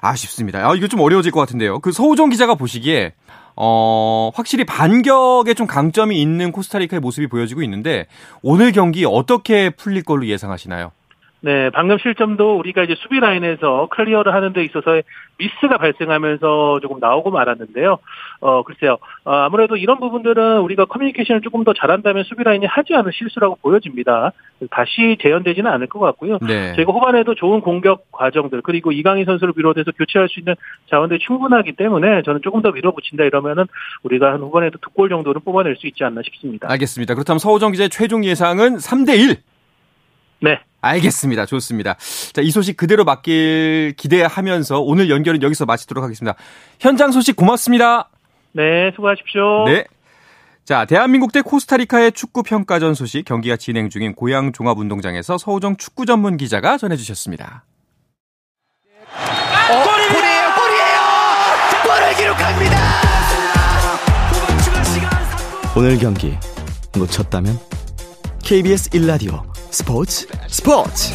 아쉽습니다. 0.00 0.66
아, 0.66 0.74
이거 0.74 0.88
좀 0.88 1.00
어려워질 1.00 1.30
것 1.32 1.40
같은데요. 1.40 1.80
그 1.80 1.92
서호정 1.92 2.30
기자가 2.30 2.54
보시기에 2.54 3.12
어, 3.58 4.30
확실히 4.34 4.64
반격에 4.66 5.54
좀 5.54 5.66
강점이 5.66 6.20
있는 6.20 6.52
코스타리카의 6.52 7.00
모습이 7.00 7.26
보여지고 7.26 7.62
있는데 7.62 8.06
오늘 8.42 8.70
경기 8.72 9.06
어떻게 9.06 9.70
풀릴 9.70 10.02
걸로 10.04 10.26
예상하시나요? 10.26 10.85
네, 11.46 11.70
방금 11.70 11.96
실점도 11.98 12.56
우리가 12.58 12.82
이제 12.82 12.96
수비 12.98 13.20
라인에서 13.20 13.86
clear를 13.92 14.34
하는 14.34 14.52
데 14.52 14.64
있어서의 14.64 15.04
미스가 15.38 15.78
발생하면서 15.78 16.80
조금 16.80 16.98
나오고 16.98 17.30
말았는데요. 17.30 17.98
어, 18.40 18.62
글쎄요. 18.64 18.98
어, 19.22 19.32
아무래도 19.32 19.76
이런 19.76 20.00
부분들은 20.00 20.58
우리가 20.62 20.86
커뮤니케이션을 20.86 21.42
조금 21.42 21.62
더 21.62 21.72
잘한다면 21.72 22.24
수비 22.24 22.42
라인이 22.42 22.66
하지 22.66 22.94
않을 22.96 23.12
실수라고 23.14 23.58
보여집니다. 23.62 24.32
다시 24.72 25.16
재현되지는 25.22 25.70
않을 25.70 25.86
것 25.86 26.00
같고요. 26.00 26.38
네. 26.42 26.74
저희가 26.74 26.92
후반에도 26.92 27.36
좋은 27.36 27.60
공격 27.60 28.10
과정들 28.10 28.62
그리고 28.62 28.90
이강인 28.90 29.24
선수를 29.24 29.52
비롯해서 29.54 29.92
교체할 29.92 30.28
수 30.28 30.40
있는 30.40 30.56
자원들이 30.90 31.20
충분하기 31.20 31.76
때문에 31.76 32.22
저는 32.22 32.40
조금 32.42 32.60
더 32.60 32.72
밀어붙인다 32.72 33.22
이러면은 33.22 33.66
우리가 34.02 34.32
한 34.32 34.40
후반에도 34.40 34.78
두 34.80 34.90
골 34.96 35.10
정도는 35.10 35.42
뽑아낼 35.44 35.76
수 35.76 35.86
있지 35.86 36.02
않나 36.02 36.22
싶습니다. 36.24 36.66
알겠습니다. 36.72 37.14
그렇다면 37.14 37.38
서우정 37.38 37.70
기자의 37.72 37.90
최종 37.90 38.24
예상은 38.24 38.78
3대 38.78 39.16
1. 39.18 39.36
네. 40.40 40.58
알겠습니다. 40.86 41.46
좋습니다. 41.46 41.96
자, 42.32 42.42
이 42.42 42.50
소식 42.50 42.76
그대로 42.76 43.04
맡길 43.04 43.94
기대하면서 43.96 44.80
오늘 44.80 45.10
연결은 45.10 45.42
여기서 45.42 45.66
마치도록 45.66 46.02
하겠습니다. 46.04 46.36
현장 46.80 47.12
소식 47.12 47.36
고맙습니다. 47.36 48.10
네, 48.52 48.90
수고하십시오. 48.94 49.64
네. 49.66 49.84
자, 50.64 50.84
대한민국 50.84 51.30
대 51.30 51.42
코스타리카의 51.42 52.12
축구 52.12 52.42
평가전 52.42 52.94
소식 52.94 53.24
경기가 53.24 53.56
진행 53.56 53.88
중인 53.88 54.14
고양 54.14 54.52
종합운동장에서 54.52 55.38
서우정 55.38 55.76
축구 55.76 56.06
전문 56.06 56.36
기자가 56.36 56.76
전해 56.76 56.96
주셨습니다. 56.96 57.64
골이에요, 59.68 60.54
골이에요! 60.56 61.00
골을 61.84 62.16
기록합니다! 62.16 62.76
오늘 65.76 65.98
경기 65.98 66.34
놓쳤다면 66.96 67.58
KBS 68.42 68.90
1라디오 68.90 69.55
스포츠 69.78 70.26
스포츠 70.48 71.12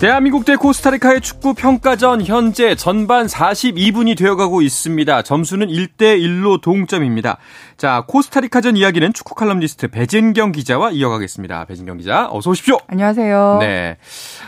대한민국 0.00 0.46
대 0.46 0.56
코스타리카의 0.56 1.20
축구 1.20 1.52
평가전 1.52 2.24
현재 2.24 2.74
전반 2.74 3.26
42분이 3.26 4.16
되어가고 4.16 4.62
있습니다. 4.62 5.22
점수는 5.22 5.68
1대 5.68 6.18
1로 6.18 6.60
동점입니다. 6.60 7.36
자, 7.82 8.04
코스타리카전 8.06 8.76
이야기는 8.76 9.12
축구 9.12 9.34
칼럼니스트 9.34 9.88
배진경 9.88 10.52
기자와 10.52 10.92
이어가겠습니다. 10.92 11.64
배진경 11.64 11.96
기자, 11.96 12.28
어서 12.30 12.50
오십시오. 12.50 12.76
안녕하세요. 12.86 13.56
네. 13.58 13.96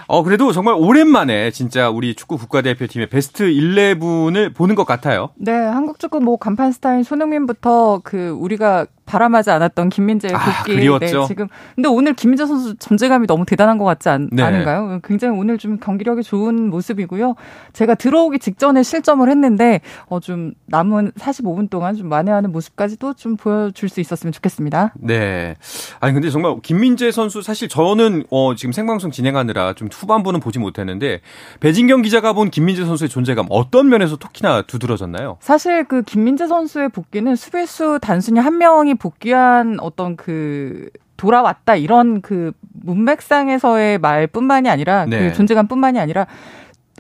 어, 0.06 0.22
그래도 0.22 0.52
정말 0.52 0.76
오랜만에 0.78 1.50
진짜 1.50 1.90
우리 1.90 2.14
축구 2.14 2.38
국가대표팀의 2.38 3.08
베스트 3.08 3.46
11을 3.46 4.54
보는 4.54 4.76
것 4.76 4.84
같아요. 4.84 5.30
네, 5.34 5.50
한국 5.50 5.98
축구 5.98 6.20
뭐 6.20 6.36
간판 6.36 6.70
스타인 6.70 7.02
손흥민부터 7.02 8.02
그 8.04 8.28
우리가 8.28 8.86
바람하지 9.06 9.50
않았던 9.50 9.90
김민재의 9.90 10.34
아, 10.34 10.38
복귀. 10.38 10.74
그리웠죠. 10.74 11.20
네, 11.20 11.26
지금 11.26 11.48
근데 11.74 11.88
오늘 11.88 12.14
김민재 12.14 12.46
선수 12.46 12.74
존재감이 12.76 13.26
너무 13.26 13.44
대단한 13.44 13.78
것 13.78 13.84
같지 13.84 14.08
않, 14.08 14.28
네. 14.32 14.42
은가요 14.42 15.00
굉장히 15.04 15.38
오늘 15.38 15.58
좀 15.58 15.78
경기력이 15.78 16.22
좋은 16.22 16.70
모습이고요. 16.70 17.34
제가 17.72 17.94
들어오기 17.94 18.38
직전에 18.38 18.82
실점을 18.82 19.28
했는데 19.28 19.80
어, 20.06 20.20
좀 20.20 20.52
남은 20.66 21.12
45분 21.12 21.68
동안 21.68 21.96
좀 21.96 22.08
만회하는 22.08 22.52
모습까지도 22.52 23.14
좀 23.24 23.38
보여줄 23.38 23.88
수 23.88 24.02
있었으면 24.02 24.32
좋겠습니다. 24.32 24.92
네. 24.96 25.56
아니 25.98 26.12
근데 26.12 26.28
정말 26.28 26.56
김민재 26.62 27.10
선수 27.10 27.40
사실 27.40 27.70
저는 27.70 28.24
어 28.28 28.54
지금 28.54 28.70
생방송 28.72 29.10
진행하느라 29.10 29.72
좀 29.72 29.88
후반부는 29.90 30.40
보지 30.40 30.58
못했는데 30.58 31.22
배진경 31.60 32.02
기자가 32.02 32.34
본 32.34 32.50
김민재 32.50 32.84
선수의 32.84 33.08
존재감 33.08 33.46
어떤 33.48 33.88
면에서 33.88 34.18
특히나 34.18 34.60
두드러졌나요? 34.60 35.38
사실 35.40 35.84
그 35.84 36.02
김민재 36.02 36.46
선수의 36.46 36.90
복귀는 36.90 37.34
수비수 37.34 37.98
단순히 38.02 38.40
한 38.40 38.58
명이 38.58 38.96
복귀한 38.96 39.78
어떤 39.80 40.16
그 40.16 40.90
돌아왔다 41.16 41.76
이런 41.76 42.20
그 42.20 42.52
문맥상에서의 42.82 43.98
말뿐만이 44.00 44.68
아니라 44.68 45.06
네. 45.06 45.30
그 45.30 45.32
존재감뿐만이 45.32 45.98
아니라 45.98 46.26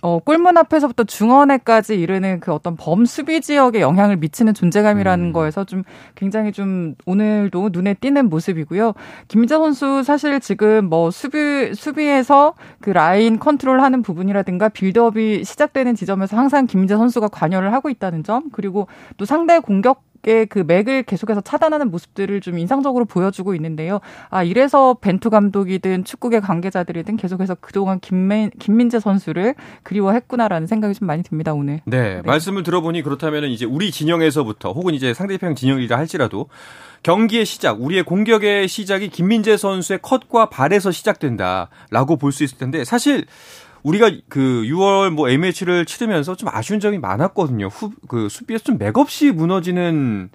어, 0.04 0.18
골문 0.18 0.58
앞에서부터 0.58 1.04
중원에까지 1.04 1.98
이르는 1.98 2.38
그 2.40 2.52
어떤 2.52 2.76
범 2.76 3.06
수비 3.06 3.40
지역에 3.40 3.80
영향을 3.80 4.18
미치는 4.18 4.52
존재감이라는 4.52 5.28
음. 5.28 5.32
거에서 5.32 5.64
좀 5.64 5.82
굉장히 6.14 6.52
좀 6.52 6.94
오늘도 7.06 7.70
눈에 7.72 7.94
띄는 7.94 8.28
모습이고요. 8.28 8.92
김민재 9.28 9.54
선수 9.54 10.02
사실 10.02 10.40
지금 10.40 10.90
뭐 10.90 11.10
수비 11.10 11.72
수비에서 11.74 12.52
그 12.82 12.90
라인 12.90 13.38
컨트롤하는 13.38 14.02
부분이라든가 14.02 14.68
빌드업이 14.68 15.42
시작되는 15.42 15.94
지점에서 15.94 16.36
항상 16.36 16.66
김민재 16.66 16.96
선수가 16.98 17.28
관여를 17.28 17.72
하고 17.72 17.88
있다는 17.88 18.24
점 18.24 18.50
그리고 18.52 18.88
또 19.16 19.24
상대 19.24 19.58
공격 19.58 20.03
그 20.48 20.64
맥을 20.66 21.02
계속해서 21.02 21.40
차단하는 21.42 21.90
모습들을 21.90 22.40
좀 22.40 22.58
인상적으로 22.58 23.04
보여주고 23.04 23.54
있는데요. 23.54 24.00
아, 24.30 24.42
이래서 24.42 24.94
벤투 25.00 25.30
감독이든 25.30 26.04
축구계 26.04 26.40
관계자들이든 26.40 27.16
계속해서 27.16 27.56
그동안 27.60 28.00
김민, 28.00 28.50
김민재 28.58 29.00
선수를 29.00 29.54
그리워했구나라는 29.82 30.66
생각이 30.66 30.94
좀 30.94 31.06
많이 31.06 31.22
듭니다, 31.22 31.52
오늘. 31.52 31.80
네, 31.84 32.22
말씀을 32.24 32.62
들어보니 32.62 33.02
그렇다면 33.02 33.44
이제 33.44 33.64
우리 33.64 33.90
진영에서부터 33.90 34.72
혹은 34.72 34.94
이제 34.94 35.14
상대편 35.14 35.54
진영이라 35.54 35.96
할지라도 35.96 36.48
경기의 37.02 37.44
시작, 37.44 37.82
우리의 37.82 38.02
공격의 38.02 38.66
시작이 38.66 39.08
김민재 39.10 39.56
선수의 39.56 39.98
컷과 40.02 40.48
발에서 40.48 40.90
시작된다라고 40.90 42.16
볼 42.16 42.32
수 42.32 42.42
있을 42.42 42.58
텐데 42.58 42.84
사실 42.84 43.26
우리가 43.84 44.10
그 44.28 44.40
6월 44.66 45.10
뭐 45.10 45.28
A매치를 45.28 45.84
치르면서 45.84 46.34
좀 46.34 46.48
아쉬운 46.50 46.80
점이 46.80 46.98
많았거든요. 46.98 47.68
후, 47.68 47.92
그 48.08 48.28
수비에서 48.28 48.64
좀 48.64 48.78
맥없이 48.78 49.30
무너지는 49.30 50.30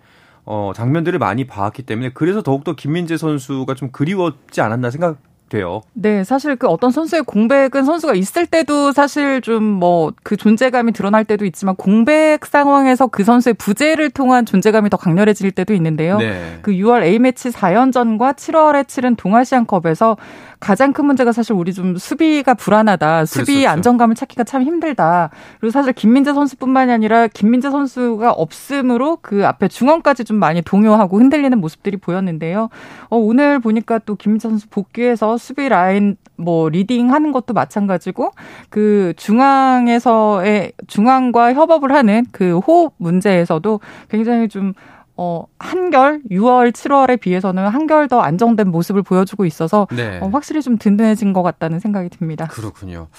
어, 0.45 0.71
장면들을 0.75 1.19
많이 1.19 1.45
봐왔기 1.45 1.83
때문에 1.83 2.11
그래서 2.13 2.41
더욱더 2.41 2.73
김민재 2.75 3.17
선수가 3.17 3.73
좀 3.75 3.89
그리웠지 3.91 4.61
않았나 4.61 4.89
생각 4.91 5.17
돼요. 5.49 5.81
네, 5.93 6.23
사실 6.23 6.55
그 6.55 6.67
어떤 6.67 6.91
선수의 6.91 7.23
공백은 7.23 7.83
선수가 7.83 8.13
있을 8.13 8.45
때도 8.45 8.91
사실 8.91 9.41
좀 9.41 9.63
뭐 9.79 10.11
그 10.23 10.37
존재감이 10.37 10.91
드러날 10.91 11.25
때도 11.25 11.43
있지만 11.45 11.75
공백 11.75 12.45
상황에서 12.45 13.07
그 13.07 13.23
선수의 13.23 13.55
부재를 13.55 14.11
통한 14.11 14.45
존재감이 14.45 14.91
더 14.91 14.97
강렬해질 14.97 15.49
때도 15.51 15.73
있는데요. 15.73 16.19
네. 16.19 16.59
그 16.61 16.71
6월 16.71 17.01
A매치 17.03 17.49
4연전과 17.49 18.35
7월에 18.35 18.87
치른 18.87 19.15
동아시안컵에서 19.15 20.17
가장 20.59 20.91
큰 20.91 21.05
문제가 21.05 21.31
사실 21.31 21.53
우리 21.53 21.73
좀 21.73 21.97
수비가 21.97 22.53
불안하다. 22.53 23.25
수비 23.25 23.53
그랬었죠. 23.53 23.69
안정감을 23.69 24.15
찾기가 24.15 24.43
참 24.43 24.63
힘들다. 24.63 25.29
그리고 25.59 25.71
사실 25.71 25.93
김민재 25.93 26.33
선수뿐만이 26.33 26.91
아니라 26.91 27.27
김민재 27.27 27.71
선수가 27.71 28.31
없으므로 28.31 29.19
그 29.21 29.45
앞에 29.47 29.69
중원까지 29.69 30.25
좀 30.25 30.37
많이 30.37 30.61
동요하고 30.61 31.17
흔들리는 31.17 31.57
모습들이 31.59 31.97
보였는데요. 31.97 32.69
어, 33.09 33.17
오늘 33.17 33.59
보니까 33.59 33.99
또 33.99 34.15
김민재 34.15 34.49
선수 34.49 34.67
복귀해서 34.69 35.37
수비 35.37 35.69
라인 35.69 36.17
뭐 36.35 36.69
leading 36.69 37.11
하는 37.11 37.31
것도 37.31 37.53
마찬가지고 37.53 38.31
그 38.69 39.13
중앙에서의 39.17 40.73
중앙과 40.87 41.53
협업을 41.53 41.93
하는 41.93 42.25
그 42.31 42.59
호흡 42.59 42.93
문제에서도 42.97 43.79
굉장히 44.09 44.47
좀 44.49 44.73
어, 45.21 45.43
한결 45.59 46.21
6월, 46.31 46.71
7월에 46.71 47.19
비해서는 47.19 47.67
한결 47.67 48.07
더 48.07 48.21
안정된 48.21 48.69
모습을 48.69 49.01
보여주고 49.01 49.45
있어서 49.45 49.85
네. 49.91 50.17
어, 50.21 50.29
확실히 50.29 50.61
좀 50.61 50.77
든든해진 50.77 51.33
것 51.33 51.43
같다는 51.43 51.79
생각이 51.81 52.07
듭니다. 52.07 52.47
그렇군요. 52.47 53.09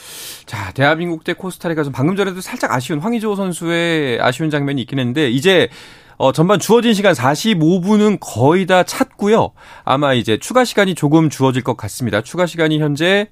자, 0.46 0.72
대한민국 0.72 1.24
대 1.24 1.34
코스타리카 1.34 1.82
좀 1.82 1.92
방금 1.92 2.16
전에도 2.16 2.40
살짝 2.40 2.72
아쉬운 2.72 3.00
황의조 3.00 3.36
선수의 3.36 4.18
아쉬운 4.22 4.48
장면이 4.48 4.80
있긴 4.80 4.98
했는데 4.98 5.28
이제 5.28 5.68
어, 6.16 6.32
전반 6.32 6.58
주어진 6.58 6.94
시간 6.94 7.12
45분은 7.12 8.16
거의 8.18 8.64
다 8.64 8.82
찼고요. 8.82 9.50
아마 9.84 10.14
이제 10.14 10.38
추가 10.38 10.64
시간이 10.64 10.94
조금 10.94 11.28
주어질 11.28 11.62
것 11.62 11.76
같습니다. 11.76 12.22
추가 12.22 12.46
시간이 12.46 12.80
현재 12.80 13.28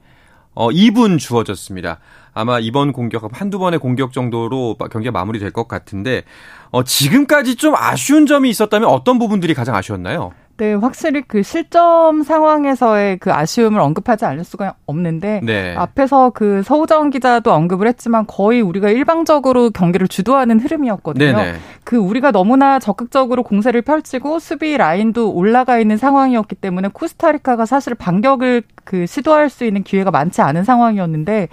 어, 0.53 0.69
2분 0.69 1.19
주어졌습니다. 1.19 2.01
아마 2.39 2.61
이번 2.61 2.93
공격 2.93 3.29
한두 3.33 3.59
번의 3.59 3.81
공격 3.81 4.13
정도로 4.13 4.77
경기가 4.93 5.11
마무리될 5.11 5.51
것 5.51 5.67
같은데 5.67 6.23
어, 6.71 6.85
지금까지 6.85 7.57
좀 7.57 7.75
아쉬운 7.77 8.27
점이 8.27 8.49
있었다면 8.49 8.89
어떤 8.89 9.19
부분들이 9.19 9.55
가장 9.55 9.75
아쉬웠나요? 9.75 10.33
네, 10.59 10.75
확실히 10.75 11.23
그 11.23 11.45
실점 11.45 12.25
상황에서의 12.25 13.19
그 13.19 13.33
아쉬움을 13.33 13.79
언급하지 13.79 14.25
않을 14.25 14.43
수가 14.43 14.75
없는데 14.87 15.41
네. 15.45 15.75
앞에서 15.77 16.31
그 16.31 16.63
서우정 16.65 17.11
기자도 17.11 17.53
언급을 17.53 17.87
했지만 17.87 18.27
거의 18.27 18.61
우리가 18.61 18.91
일방적으로 18.91 19.71
경기를 19.71 20.09
주도하는 20.09 20.59
흐름이었거든요. 20.59 21.37
네네. 21.37 21.55
그 21.85 21.97
우리가 21.97 22.33
너무나 22.33 22.81
적극적으로 22.81 23.45
공세를 23.45 23.83
펼치고 23.83 24.41
수비 24.41 24.77
라인도 24.77 25.33
올라가 25.33 25.79
있는 25.79 25.97
상황이었기 25.97 26.57
때문에 26.57 26.89
코스타리카가 26.93 27.65
사실 27.65 27.95
반격을 27.95 28.65
그 28.83 29.07
시도할 29.07 29.51
수 29.51 29.65
있는 29.65 29.85
기회가 29.85 30.11
많지 30.11 30.41
않은 30.43 30.65
상황이었는데 30.65 31.49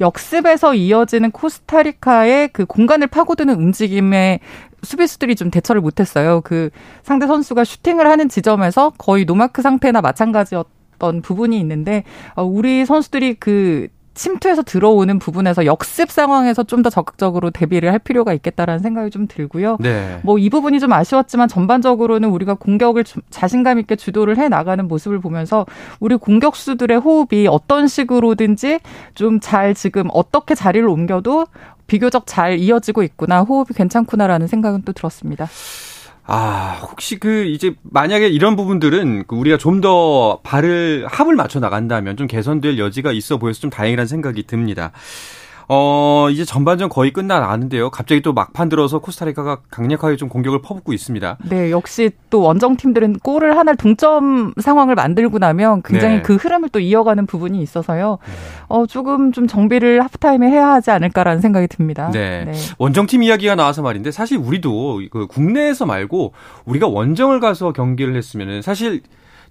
역습에서 0.00 0.74
이어지는 0.74 1.30
코스타리카의 1.30 2.48
그 2.52 2.66
공간을 2.66 3.06
파고드는 3.06 3.54
움직임에 3.54 4.40
수비수들이 4.82 5.36
좀 5.36 5.50
대처를 5.50 5.80
못했어요. 5.80 6.40
그 6.42 6.70
상대 7.02 7.26
선수가 7.26 7.64
슈팅을 7.64 8.06
하는 8.06 8.28
지점에서 8.28 8.90
거의 8.98 9.24
노마크 9.24 9.62
상태나 9.62 10.00
마찬가지였던 10.00 11.22
부분이 11.22 11.58
있는데 11.60 12.04
어, 12.34 12.44
우리 12.44 12.84
선수들이 12.86 13.34
그 13.34 13.88
침투해서 14.20 14.62
들어오는 14.62 15.18
부분에서 15.18 15.64
역습 15.64 16.10
상황에서 16.10 16.62
좀 16.64 16.80
더 16.80 16.88
적극적으로 16.88 17.50
대비를 17.50 17.92
할 17.92 17.98
필요가 17.98 18.32
있겠다라는 18.32 18.80
생각이 18.80 19.10
좀 19.10 19.26
들고요. 19.28 19.76
네. 19.80 20.18
뭐 20.22 20.43
이 20.43 20.48
부분이 20.48 20.80
좀 20.80 20.92
아쉬웠지만 20.94 21.46
전반적으로는 21.48 22.30
우리가 22.30 22.54
공격을 22.54 23.04
좀 23.04 23.22
자신감 23.28 23.78
있게 23.80 23.96
주도를 23.96 24.38
해 24.38 24.48
나가는 24.48 24.86
모습을 24.88 25.20
보면서 25.20 25.66
우리 26.00 26.16
공격수들의 26.16 26.98
호흡이 26.98 27.48
어떤 27.48 27.86
식으로든지 27.86 28.80
좀 29.14 29.40
잘 29.40 29.74
지금 29.74 30.08
어떻게 30.12 30.54
자리를 30.54 30.86
옮겨도 30.88 31.46
비교적 31.86 32.24
잘 32.26 32.58
이어지고 32.58 33.02
있구나 33.02 33.40
호흡이 33.40 33.74
괜찮구나라는 33.74 34.46
생각은 34.46 34.82
또 34.84 34.92
들었습니다. 34.92 35.48
아, 36.26 36.78
혹시 36.82 37.18
그 37.18 37.44
이제 37.44 37.74
만약에 37.82 38.28
이런 38.28 38.54
부분들은 38.56 39.24
그 39.26 39.34
우리가 39.36 39.56
좀 39.58 39.80
더 39.80 40.40
발을 40.42 41.06
합을 41.08 41.34
맞춰 41.36 41.58
나간다면 41.58 42.18
좀 42.18 42.26
개선될 42.26 42.78
여지가 42.78 43.12
있어 43.12 43.38
보여서 43.38 43.60
좀 43.60 43.70
다행이라는 43.70 44.06
생각이 44.06 44.42
듭니다. 44.46 44.92
어, 45.72 46.28
이제 46.30 46.44
전반전 46.44 46.88
거의 46.88 47.12
끝나가는데요. 47.12 47.90
갑자기 47.90 48.22
또 48.22 48.32
막판 48.32 48.68
들어서 48.68 48.98
코스타리카가 48.98 49.58
강력하게 49.70 50.16
좀 50.16 50.28
공격을 50.28 50.62
퍼붓고 50.62 50.92
있습니다. 50.92 51.38
네, 51.48 51.70
역시 51.70 52.10
또 52.28 52.40
원정 52.40 52.76
팀들은 52.76 53.20
골을 53.20 53.56
하나 53.56 53.74
동점 53.74 54.52
상황을 54.60 54.96
만들고 54.96 55.38
나면 55.38 55.82
굉장히 55.84 56.16
네. 56.16 56.22
그 56.22 56.34
흐름을 56.34 56.70
또 56.70 56.80
이어가는 56.80 57.24
부분이 57.26 57.62
있어서요. 57.62 58.18
어, 58.66 58.86
조금 58.86 59.30
좀 59.30 59.46
정비를 59.46 60.02
하프타임에 60.02 60.48
해야 60.48 60.70
하지 60.70 60.90
않을까라는 60.90 61.40
생각이 61.40 61.68
듭니다. 61.68 62.10
네. 62.12 62.50
원정 62.78 63.06
팀 63.06 63.22
이야기가 63.22 63.54
나와서 63.54 63.80
말인데 63.80 64.10
사실 64.10 64.38
우리도 64.38 65.02
그 65.12 65.28
국내에서 65.28 65.86
말고 65.86 66.32
우리가 66.64 66.88
원정을 66.88 67.38
가서 67.38 67.72
경기를 67.72 68.16
했으면은 68.16 68.60
사실 68.60 69.02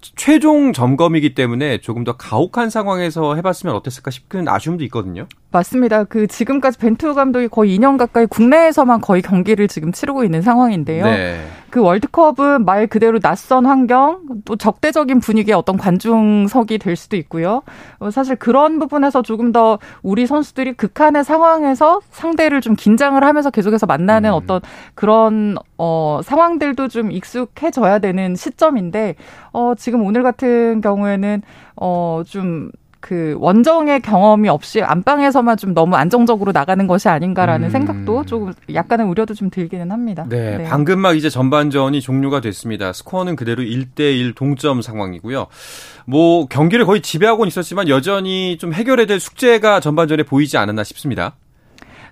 최종 0.01 0.73
점검이기 0.73 1.33
때문에 1.35 1.79
조금 1.79 2.03
더 2.03 2.15
가혹한 2.15 2.69
상황에서 2.69 3.35
해봤으면 3.35 3.75
어땠을까 3.75 4.11
싶은 4.11 4.47
아쉬움도 4.47 4.83
있거든요. 4.85 5.27
맞습니다. 5.51 6.03
그 6.05 6.27
지금까지 6.27 6.77
벤투 6.77 7.13
감독이 7.15 7.47
거의 7.47 7.77
2년 7.77 7.97
가까이 7.97 8.25
국내에서만 8.25 9.01
거의 9.01 9.21
경기를 9.21 9.67
지금 9.67 9.91
치르고 9.91 10.23
있는 10.23 10.41
상황인데요. 10.41 11.05
네. 11.05 11.45
그 11.69 11.81
월드컵은 11.81 12.65
말 12.65 12.87
그대로 12.87 13.19
낯선 13.19 13.65
환경, 13.65 14.21
또 14.45 14.55
적대적인 14.55 15.19
분위기의 15.19 15.55
어떤 15.55 15.77
관중석이 15.77 16.77
될 16.77 16.95
수도 16.95 17.15
있고요. 17.17 17.61
어, 17.99 18.11
사실 18.11 18.35
그런 18.35 18.79
부분에서 18.79 19.21
조금 19.21 19.51
더 19.51 19.79
우리 20.01 20.25
선수들이 20.25 20.73
극한의 20.73 21.23
상황에서 21.23 22.01
상대를 22.11 22.61
좀 22.61 22.75
긴장을 22.75 23.21
하면서 23.23 23.49
계속해서 23.49 23.85
만나는 23.85 24.29
음. 24.31 24.35
어떤 24.35 24.61
그런 24.95 25.57
어 25.77 26.19
상황들도 26.23 26.87
좀 26.89 27.11
익숙해져야 27.11 27.99
되는 27.99 28.35
시점인데 28.35 29.15
어 29.53 29.73
지금 29.77 30.03
오늘 30.03 30.23
같은 30.23 30.81
경우에는 30.81 31.41
어좀 31.75 32.71
그 32.99 33.35
원정의 33.39 34.01
경험이 34.01 34.49
없이 34.49 34.81
안방에서만 34.81 35.57
좀 35.57 35.73
너무 35.73 35.95
안정적으로 35.95 36.51
나가는 36.51 36.85
것이 36.85 37.07
아닌가라는 37.07 37.67
음. 37.67 37.71
생각도 37.71 38.25
조금 38.25 38.53
약간의 38.73 39.07
우려도 39.07 39.33
좀 39.33 39.49
들기는 39.49 39.89
합니다. 39.91 40.25
네, 40.27 40.65
방금 40.67 40.99
막 40.99 41.15
이제 41.15 41.29
전반전이 41.29 42.01
종료가 42.01 42.41
됐습니다. 42.41 42.91
스코어는 42.91 43.35
그대로 43.35 43.63
1대1 43.63 44.35
동점 44.35 44.81
상황이고요. 44.81 45.47
뭐 46.05 46.47
경기를 46.47 46.85
거의 46.85 47.01
지배하고는 47.01 47.47
있었지만 47.47 47.87
여전히 47.87 48.57
좀 48.57 48.73
해결해야 48.73 49.07
될 49.07 49.19
숙제가 49.19 49.79
전반전에 49.79 50.23
보이지 50.23 50.57
않았나 50.57 50.83
싶습니다. 50.83 51.35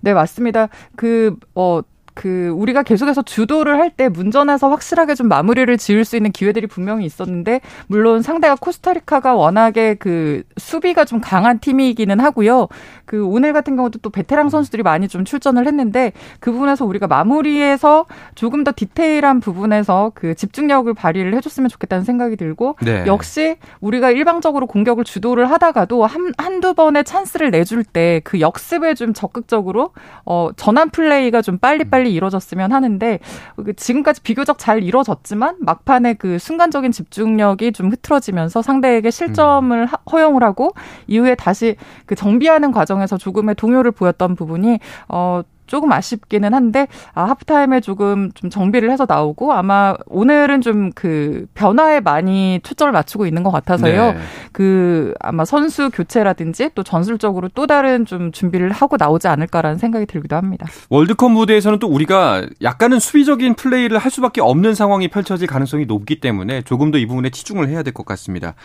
네, 0.01 0.13
맞습니다. 0.13 0.69
그, 0.95 1.35
어, 1.55 1.81
그 2.17 2.49
우리가 2.49 2.83
계속해서 2.83 3.21
주도를 3.23 3.79
할 3.79 3.87
때 3.97 4.09
문전에서 4.09 4.69
확실하게 4.69 5.15
좀 5.15 5.27
마무리를 5.27 5.75
지을 5.77 6.05
수 6.05 6.17
있는 6.17 6.31
기회들이 6.31 6.67
분명히 6.67 7.05
있었는데 7.05 7.61
물론 7.87 8.21
상대가 8.21 8.55
코스타리카가 8.55 9.33
워낙에 9.33 9.95
그 9.95 10.43
수비가 10.57 11.05
좀 11.05 11.21
강한 11.21 11.59
팀이기는 11.59 12.19
하고요. 12.19 12.67
그 13.05 13.25
오늘 13.25 13.53
같은 13.53 13.75
경우도 13.77 13.99
또 13.99 14.09
베테랑 14.09 14.49
선수들이 14.49 14.83
많이 14.83 15.07
좀 15.07 15.23
출전을 15.25 15.65
했는데 15.65 16.11
그 16.41 16.51
부분에서 16.51 16.85
우리가 16.85 17.07
마무리에서 17.07 18.05
조금 18.35 18.63
더 18.63 18.71
디테일한 18.75 19.39
부분에서 19.39 20.11
그 20.13 20.35
집중력을 20.35 20.93
발휘를 20.93 21.33
해줬으면 21.35 21.69
좋겠다는 21.69 22.03
생각이 22.03 22.35
들고 22.35 22.75
네. 22.83 23.05
역시 23.07 23.55
우리가 23.79 24.11
일방적으로 24.11 24.67
공격을 24.67 25.05
주도를 25.05 25.49
하다가도 25.49 26.05
한, 26.05 26.33
한두 26.37 26.73
번의 26.73 27.03
찬스를 27.05 27.51
내줄 27.51 27.83
때 27.83 28.21
그 28.23 28.39
역습에 28.41 28.93
좀 28.93 29.13
적극적으로 29.13 29.91
어, 30.25 30.49
전환 30.55 30.89
플레이가 30.89 31.41
좀 31.41 31.57
빨리빨리 31.57 32.06
이루어졌으면 32.09 32.71
하는데 32.71 33.19
그 33.55 33.73
지금까지 33.75 34.21
비교적 34.21 34.57
잘 34.59 34.83
이루어졌지만 34.83 35.57
막판에 35.59 36.15
그 36.15 36.39
순간적인 36.39 36.91
집중력이 36.91 37.71
좀 37.71 37.91
흐트러지면서 37.91 38.61
상대에게 38.61 39.11
실점을 39.11 39.85
하- 39.85 39.97
허용을 40.11 40.43
하고 40.43 40.71
이후에 41.07 41.35
다시 41.35 41.75
그 42.05 42.15
정비하는 42.15 42.71
과정에서 42.71 43.17
조금의 43.17 43.55
동요를 43.55 43.91
보였던 43.91 44.35
부분이 44.35 44.79
어 45.09 45.41
조금 45.67 45.91
아쉽기는 45.91 46.53
한데 46.53 46.87
아 47.13 47.25
하프타임에 47.25 47.81
조금 47.81 48.31
좀 48.33 48.49
정비를 48.49 48.89
해서 48.91 49.05
나오고 49.07 49.53
아마 49.53 49.95
오늘은 50.07 50.61
좀 50.61 50.87
그 50.95 51.45
변화에 51.53 51.99
많이 51.99 52.59
초점을 52.63 52.91
맞추고 52.91 53.27
있는 53.27 53.43
것 53.43 53.51
같아서요. 53.51 54.13
네. 54.13 54.17
그 54.51 55.13
아마 55.19 55.45
선수 55.45 55.89
교체라든지 55.91 56.69
또 56.75 56.83
전술적으로 56.83 57.49
또 57.49 57.67
다른 57.67 58.05
좀 58.05 58.31
준비를 58.31 58.71
하고 58.71 58.95
나오지 58.97 59.27
않을까라는 59.27 59.77
생각이 59.77 60.05
들기도 60.05 60.35
합니다. 60.35 60.65
월드컵 60.89 61.29
무대에서는 61.31 61.79
또 61.79 61.87
우리가 61.87 62.43
약간은 62.61 62.99
수비적인 62.99 63.55
플레이를 63.55 63.97
할 63.97 64.09
수밖에 64.11 64.41
없는 64.41 64.73
상황이 64.75 65.07
펼쳐질 65.09 65.47
가능성이 65.47 65.85
높기 65.85 66.19
때문에 66.19 66.61
조금 66.63 66.89
더 66.91 66.97
이 66.97 67.05
부분에 67.05 67.29
치중을 67.29 67.67
해야 67.69 67.83
될 67.83 67.93
것 67.93 68.05
같습니다. 68.05 68.55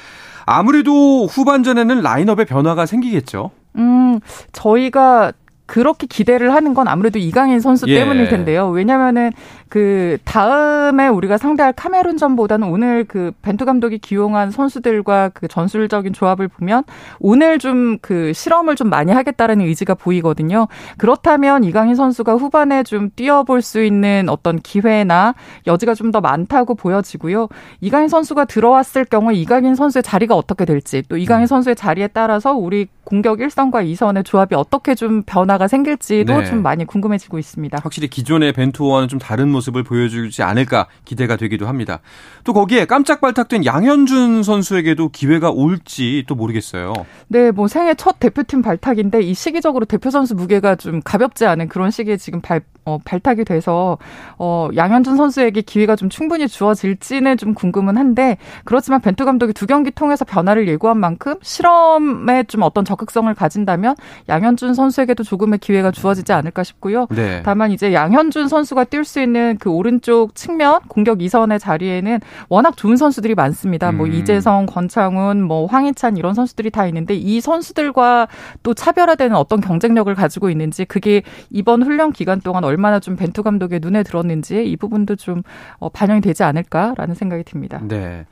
아무래도 0.47 1.27
후반전에는 1.27 2.01
라인업의 2.03 2.47
변화가 2.47 2.87
생기겠죠. 2.87 3.51
음, 3.77 4.21
저희가 4.53 5.33
그렇게 5.73 6.07
기대를 6.07 6.53
하는 6.53 6.75
건 6.75 6.87
아무래도 6.87 7.19
이강인 7.19 7.61
선수 7.61 7.87
예. 7.89 7.95
때문일 7.95 8.29
텐데요. 8.29 8.69
왜냐면은 8.69 9.33
그 9.71 10.19
다음에 10.25 11.09
우리가 11.09 11.39
상대할 11.39 11.73
카메룬전보다는 11.73 12.69
오늘 12.69 13.05
그 13.05 13.33
벤투 13.41 13.65
감독이 13.65 13.97
기용한 13.97 14.51
선수들과 14.51 15.31
그 15.33 15.49
전술적인 15.49 16.13
조합을 16.13 16.49
보면 16.49 16.85
오늘 17.21 17.59
좀 17.59 17.97
그 18.03 18.33
실험을 18.35 18.77
좀 18.77 18.91
많이 18.91 19.13
하겠다라는 19.13 19.65
의지가 19.65 19.95
보이거든요. 19.95 20.69
그렇다면 20.99 21.65
이강인 21.65 21.95
선수가 21.95 22.35
후반에 22.35 22.83
좀 22.83 23.11
뛰어볼 23.17 23.63
수 23.63 23.83
있는 23.83 24.29
어떤 24.29 24.59
기회나 24.59 25.35
여지가 25.67 25.95
좀 25.95 26.13
더 26.13 26.21
많다고 26.21 26.75
보여지고요. 26.75 27.49
이강인 27.81 28.09
선수가 28.09 28.45
들어왔을 28.45 29.07
경우 29.07 29.33
이강인 29.33 29.75
선수의 29.75 30.03
자리가 30.03 30.35
어떻게 30.35 30.67
될지 30.67 31.03
또 31.09 31.15
음. 31.17 31.21
이강인 31.21 31.47
선수의 31.47 31.75
자리에 31.75 32.09
따라서 32.09 32.53
우리 32.53 32.89
공격 33.05 33.39
1선과 33.39 33.87
2선의 33.91 34.23
조합이 34.23 34.55
어떻게 34.55 34.95
좀 34.95 35.23
변화가 35.23 35.62
생길지도 35.69 36.41
네. 36.41 36.45
좀 36.47 36.63
많이 36.63 36.85
궁금해지고 36.85 37.39
있습니다. 37.39 37.79
확실히 37.83 38.09
기존의 38.09 38.53
벤투와는 38.53 39.09
좀 39.09 39.19
다른 39.19 39.49
모습을 39.49 39.83
보여주지 39.83 40.43
않을까 40.43 40.87
기대가 41.05 41.37
되기도 41.37 41.67
합니다. 41.67 42.01
또 42.45 42.53
거기에 42.53 42.85
깜짝 42.85 43.21
발탁된 43.21 43.65
양현준 43.65 44.43
선수에게도 44.43 45.11
기회가 45.11 45.51
올지 45.51 46.25
또 46.27 46.35
모르겠어요. 46.35 46.93
네, 47.29 47.51
뭐 47.51 47.69
생애 47.69 47.95
첫 47.95 48.19
대표팀 48.21 48.63
발탁인데 48.63 49.23
이 49.23 49.35
시기적으로 49.35 49.85
대표 49.85 50.11
선수 50.11 50.35
무게가 50.35 50.77
좀 50.77 51.01
가볍지 51.03 51.47
않은 51.47 51.69
그런 51.69 51.91
시기에 51.91 52.17
지금 52.17 52.41
발, 52.41 52.61
어, 52.85 52.99
발탁이 53.05 53.45
돼서 53.45 53.99
어, 54.39 54.69
양현준 54.75 55.17
선수에게 55.17 55.63
기회가 55.63 55.97
좀 55.97 56.09
충분히 56.09 56.49
주어질지는 56.49 57.37
좀 57.37 57.55
궁금은 57.55 57.97
한데 57.97 58.39
그렇지만 58.65 59.01
벤투 59.01 59.25
감독이 59.25 59.53
두 59.53 59.67
경기 59.67 59.91
통해서 59.91 60.25
변화를 60.25 60.69
예고한 60.69 60.99
만큼 60.99 61.37
실험에 61.43 62.45
좀 62.45 62.63
어떤 62.63 62.85
적극성을 62.85 63.33
가진다면 63.35 63.97
양현준 64.29 64.75
선수에게도 64.75 65.23
조금 65.23 65.42
의 65.51 65.59
기회가 65.59 65.91
주어지지 65.91 66.33
않을까 66.33 66.63
싶고요. 66.63 67.07
네. 67.11 67.43
다만 67.45 67.73
이제 67.73 67.93
양현준 67.93 68.49
선수가 68.49 68.85
뛸 68.85 69.05
수 69.05 69.21
있는 69.21 69.57
그 69.59 69.71
오른쪽 69.71 70.35
측면 70.35 70.81
공격 70.89 71.19
2선의 71.19 71.59
자리에는 71.59 72.21
워낙 72.49 72.77
좋은 72.77 72.97
선수들이 72.97 73.35
많습니다. 73.35 73.93
뭐 73.93 74.07
음. 74.07 74.13
이재성, 74.13 74.67
권창훈, 74.67 75.43
뭐 75.43 75.67
황희찬 75.67 76.17
이런 76.17 76.35
선수들이 76.35 76.71
다 76.71 76.87
있는데 76.87 77.15
이 77.15 77.41
선수들과 77.41 78.29
또 78.63 78.75
차별화되는 78.75 79.37
어떤 79.37 79.61
경쟁력을 79.61 80.13
가지고 80.15 80.51
있는지 80.51 80.85
그게 80.85 81.23
이번 81.51 81.83
훈련 81.83 82.13
기간 82.13 82.41
동안 82.41 82.65
얼마나 82.65 83.01
좀 83.01 83.17
벤투 83.17 83.43
감독의 83.43 83.81
눈에 83.81 84.03
들었는지 84.03 84.65
이 84.65 84.77
부분도 84.77 85.17
좀 85.17 85.43
어, 85.79 85.89
반영이 85.89 86.21
되지 86.21 86.45
않을까라는 86.45 87.15
생각이 87.15 87.45
듭니다. 87.45 87.81
네. 87.83 88.27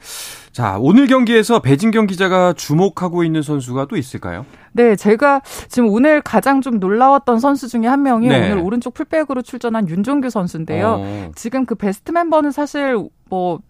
자, 0.52 0.78
오늘 0.80 1.06
경기에서 1.06 1.60
배진경 1.60 2.06
기자가 2.06 2.52
주목하고 2.54 3.22
있는 3.22 3.40
선수가 3.40 3.86
또 3.86 3.96
있을까요? 3.96 4.44
네, 4.72 4.96
제가 4.96 5.42
지금 5.68 5.88
오늘 5.88 6.20
가장 6.20 6.60
좀 6.60 6.80
놀라 6.80 6.99
웠던 7.08 7.40
선수 7.40 7.68
중에 7.68 7.86
한 7.86 8.02
명이 8.02 8.28
네. 8.28 8.36
오늘 8.52 8.62
오른쪽 8.62 8.94
풀백으로 8.94 9.42
출전한 9.42 9.88
윤종규 9.88 10.30
선수인데요. 10.30 10.96
어. 11.00 11.30
지금 11.34 11.64
그 11.66 11.74
베스트 11.74 12.12
멤버는 12.12 12.50
사실 12.50 12.96
뭐 13.28 13.60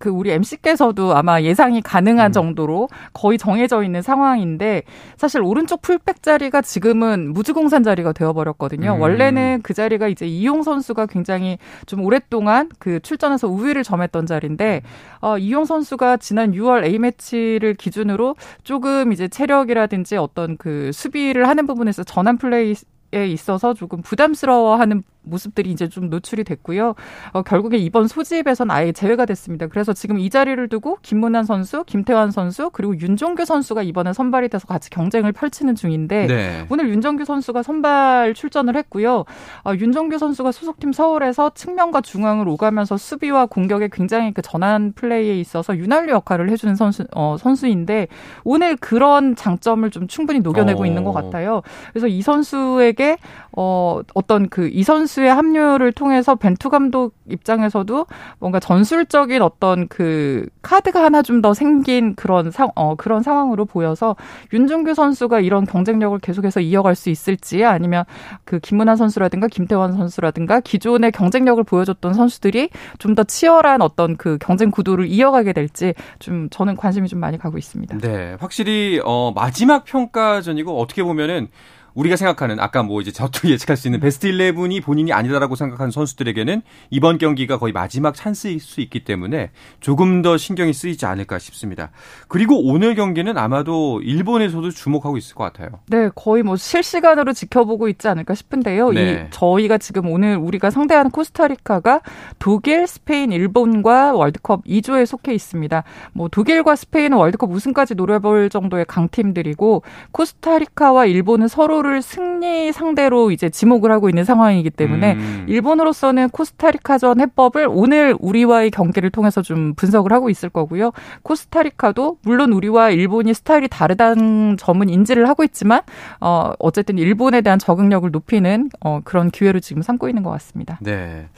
그 0.00 0.08
우리 0.08 0.30
MC께서도 0.30 1.14
아마 1.14 1.42
예상이 1.42 1.82
가능한 1.82 2.30
음. 2.30 2.32
정도로 2.32 2.88
거의 3.12 3.36
정해져 3.36 3.82
있는 3.84 4.00
상황인데 4.00 4.82
사실 5.18 5.42
오른쪽 5.42 5.82
풀백 5.82 6.22
자리가 6.22 6.62
지금은 6.62 7.34
무주공산 7.34 7.82
자리가 7.82 8.12
되어버렸거든요. 8.12 8.94
음. 8.94 9.00
원래는 9.00 9.60
그 9.62 9.74
자리가 9.74 10.08
이제 10.08 10.26
이용 10.26 10.62
선수가 10.62 11.04
굉장히 11.06 11.58
좀 11.84 12.02
오랫동안 12.02 12.70
그 12.78 12.98
출전해서 13.00 13.46
우위를 13.48 13.84
점했던 13.84 14.24
자리인데 14.24 14.80
어, 15.20 15.36
이용 15.36 15.66
선수가 15.66 16.16
지난 16.16 16.52
6월 16.52 16.84
A 16.84 16.98
매치를 16.98 17.74
기준으로 17.74 18.36
조금 18.64 19.12
이제 19.12 19.28
체력이라든지 19.28 20.16
어떤 20.16 20.56
그 20.56 20.90
수비를 20.94 21.46
하는 21.46 21.66
부분에서 21.66 22.04
전환 22.04 22.38
플레이 22.38 22.74
에 23.12 23.26
있어서 23.26 23.74
조금 23.74 24.02
부담스러워하는 24.02 25.02
모습들이 25.22 25.70
이제 25.70 25.88
좀 25.88 26.08
노출이 26.08 26.44
됐고요. 26.44 26.94
어, 27.32 27.42
결국에 27.42 27.76
이번 27.76 28.08
소집에선 28.08 28.70
아예 28.70 28.92
제외가 28.92 29.26
됐습니다. 29.26 29.66
그래서 29.66 29.92
지금 29.92 30.18
이 30.18 30.30
자리를 30.30 30.68
두고 30.68 30.98
김문환 31.02 31.44
선수, 31.44 31.84
김태환 31.84 32.30
선수 32.30 32.70
그리고 32.70 32.98
윤종규 32.98 33.44
선수가 33.44 33.82
이번에 33.82 34.12
선발이 34.12 34.48
돼서 34.48 34.66
같이 34.66 34.90
경쟁을 34.90 35.32
펼치는 35.32 35.74
중인데 35.74 36.26
네. 36.26 36.66
오늘 36.70 36.88
윤정규 36.88 37.24
선수가 37.24 37.62
선발 37.62 38.34
출전을 38.34 38.76
했고요. 38.76 39.24
어, 39.64 39.72
윤정규 39.74 40.18
선수가 40.18 40.52
소속팀 40.52 40.92
서울에서 40.92 41.50
측면과 41.54 42.00
중앙을 42.00 42.48
오가면서 42.48 42.96
수비와 42.96 43.46
공격에 43.46 43.88
굉장히 43.92 44.32
그 44.32 44.42
전환 44.42 44.92
플레이에 44.92 45.38
있어서 45.40 45.76
윤활유 45.76 46.10
역할을 46.10 46.50
해주는 46.50 46.74
선수 46.74 47.04
어, 47.14 47.36
선수인데 47.38 48.08
오늘 48.44 48.76
그런 48.76 49.36
장점을 49.36 49.88
좀 49.90 50.08
충분히 50.08 50.40
녹여내고 50.40 50.82
어. 50.82 50.86
있는 50.86 51.04
것 51.04 51.12
같아요. 51.12 51.62
그래서 51.92 52.06
이 52.06 52.22
선수에게 52.22 53.18
어, 53.52 54.00
어떤 54.14 54.48
그 54.48 54.70
이 54.70 54.82
선수 54.82 55.09
의 55.18 55.28
합류를 55.34 55.92
통해서 55.92 56.34
벤투 56.36 56.68
감독 56.70 57.14
입장에서도 57.28 58.06
뭔가 58.38 58.60
전술적인 58.60 59.42
어떤 59.42 59.88
그 59.88 60.46
카드가 60.62 61.02
하나 61.02 61.22
좀 61.22 61.40
더 61.40 61.54
생긴 61.54 62.14
그런 62.16 62.50
상, 62.50 62.68
어, 62.76 62.96
그런 62.96 63.22
상황으로 63.22 63.64
보여서 63.64 64.14
윤종규 64.52 64.92
선수가 64.92 65.40
이런 65.40 65.64
경쟁력을 65.64 66.18
계속해서 66.18 66.60
이어갈 66.60 66.94
수 66.94 67.08
있을지 67.08 67.64
아니면 67.64 68.04
그 68.44 68.58
김문환 68.60 68.96
선수라든가 68.96 69.48
김태환 69.48 69.92
선수라든가 69.94 70.60
기존의 70.60 71.12
경쟁력을 71.12 71.64
보여줬던 71.64 72.12
선수들이 72.12 72.68
좀 72.98 73.14
더 73.14 73.24
치열한 73.24 73.80
어떤 73.82 74.16
그 74.16 74.36
경쟁 74.38 74.70
구도를 74.70 75.06
이어가게 75.08 75.52
될지 75.52 75.94
좀 76.20 76.48
저는 76.50 76.76
관심이 76.76 77.08
좀 77.08 77.18
많이 77.20 77.38
가고 77.38 77.58
있습니다. 77.58 77.98
네. 77.98 78.36
확실히 78.38 79.00
어 79.04 79.32
마지막 79.34 79.84
평가전이고 79.84 80.78
어떻게 80.80 81.02
보면은 81.02 81.48
우리가 81.94 82.16
생각하는 82.16 82.60
아까 82.60 82.82
뭐 82.82 83.00
이제 83.00 83.10
저도 83.10 83.48
예측할 83.50 83.76
수 83.76 83.88
있는 83.88 84.00
베스트 84.00 84.30
11이 84.30 84.82
본인이 84.82 85.12
아니다라고 85.12 85.54
생각하는 85.56 85.90
선수들에게는 85.90 86.62
이번 86.90 87.18
경기가 87.18 87.58
거의 87.58 87.72
마지막 87.72 88.14
찬스일 88.14 88.60
수 88.60 88.80
있기 88.80 89.04
때문에 89.04 89.50
조금 89.80 90.22
더 90.22 90.36
신경이 90.36 90.72
쓰이지 90.72 91.06
않을까 91.06 91.38
싶습니다. 91.38 91.90
그리고 92.28 92.60
오늘 92.64 92.94
경기는 92.94 93.36
아마도 93.36 94.00
일본에서도 94.02 94.70
주목하고 94.70 95.16
있을 95.16 95.34
것 95.34 95.44
같아요. 95.44 95.80
네, 95.88 96.10
거의 96.14 96.42
뭐 96.42 96.56
실시간으로 96.56 97.32
지켜보고 97.32 97.88
있지 97.88 98.08
않을까 98.08 98.34
싶은데요. 98.34 98.90
네. 98.90 99.26
이 99.28 99.30
저희가 99.30 99.78
지금 99.78 100.10
오늘 100.10 100.36
우리가 100.36 100.70
상대하는 100.70 101.10
코스타리카가 101.10 102.00
독일, 102.38 102.86
스페인, 102.86 103.32
일본과 103.32 104.12
월드컵 104.12 104.64
2조에 104.64 105.06
속해 105.06 105.34
있습니다. 105.34 105.82
뭐 106.12 106.28
독일과 106.28 106.76
스페인은 106.76 107.16
월드컵 107.16 107.50
우승까지 107.50 107.94
노려볼 107.94 108.50
정도의 108.50 108.84
강팀들이고 108.86 109.82
코스타리카와 110.12 111.06
일본은 111.06 111.48
서로 111.48 111.79
를 111.82 112.02
승리 112.02 112.72
상대로 112.72 113.30
이제 113.30 113.48
지목을 113.48 113.90
하고 113.90 114.08
있는 114.08 114.24
상황이기 114.24 114.70
때문에 114.70 115.14
음. 115.14 115.46
일본으로서는 115.48 116.28
코스타리카전 116.30 117.20
해법을 117.20 117.68
오늘 117.70 118.14
우리와의 118.18 118.70
경기를 118.70 119.10
통해서 119.10 119.40
좀 119.40 119.74
분석을 119.74 120.12
하고 120.12 120.28
있을 120.28 120.48
거고요. 120.50 120.92
코스타리카도 121.22 122.18
물론 122.22 122.52
우리와 122.52 122.90
일본이 122.90 123.32
스타일이 123.32 123.68
다르다는 123.68 124.56
점은 124.58 124.88
인지를 124.90 125.28
하고 125.28 125.42
있지만 125.44 125.80
어 126.20 126.52
어쨌든 126.58 126.98
일본에 126.98 127.40
대한 127.40 127.58
적응력을 127.58 128.10
높이는 128.10 128.68
어 128.80 129.00
그런 129.04 129.30
기회를 129.30 129.60
지금 129.60 129.82
삼고 129.82 130.08
있는 130.08 130.22
것 130.22 130.30
같습니다. 130.30 130.78
네. 130.82 131.28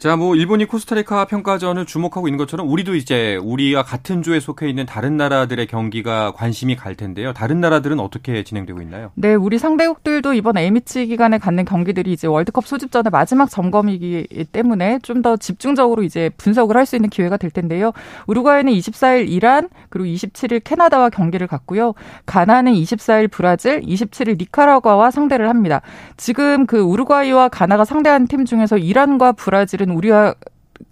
자, 0.00 0.16
뭐 0.16 0.34
일본이 0.34 0.64
코스타리카 0.64 1.26
평가전을 1.26 1.84
주목하고 1.84 2.26
있는 2.26 2.38
것처럼 2.38 2.70
우리도 2.70 2.94
이제 2.94 3.36
우리와 3.36 3.82
같은 3.82 4.22
조에 4.22 4.40
속해 4.40 4.66
있는 4.66 4.86
다른 4.86 5.18
나라들의 5.18 5.66
경기가 5.66 6.32
관심이 6.32 6.74
갈 6.74 6.94
텐데요. 6.94 7.34
다른 7.34 7.60
나라들은 7.60 8.00
어떻게 8.00 8.42
진행되고 8.42 8.80
있나요? 8.80 9.10
네, 9.14 9.34
우리 9.34 9.58
상대국들도 9.58 10.32
이번 10.32 10.56
A매치 10.56 11.04
기간에 11.06 11.36
갖는 11.36 11.66
경기들이 11.66 12.14
이제 12.14 12.26
월드컵 12.26 12.66
소집전의 12.66 13.10
마지막 13.12 13.50
점검이기 13.50 14.46
때문에 14.52 15.00
좀 15.02 15.20
더 15.20 15.36
집중적으로 15.36 16.02
이제 16.02 16.30
분석을 16.38 16.78
할 16.78 16.86
수 16.86 16.96
있는 16.96 17.10
기회가 17.10 17.36
될 17.36 17.50
텐데요. 17.50 17.92
우루과이는 18.26 18.72
24일 18.72 19.28
이란 19.28 19.68
그리고 19.90 20.08
27일 20.08 20.62
캐나다와 20.64 21.10
경기를 21.10 21.46
갖고요. 21.46 21.92
가나는 22.24 22.72
24일 22.72 23.30
브라질, 23.30 23.82
27일 23.82 24.38
니카라과와 24.38 25.10
상대를 25.10 25.50
합니다. 25.50 25.82
지금 26.16 26.64
그 26.64 26.78
우루과이와 26.80 27.50
가나가 27.50 27.84
상대하는 27.84 28.26
팀 28.28 28.46
중에서 28.46 28.78
이란과 28.78 29.32
브라질은 29.32 29.89
사실은 29.90 29.96
우리와 29.96 30.34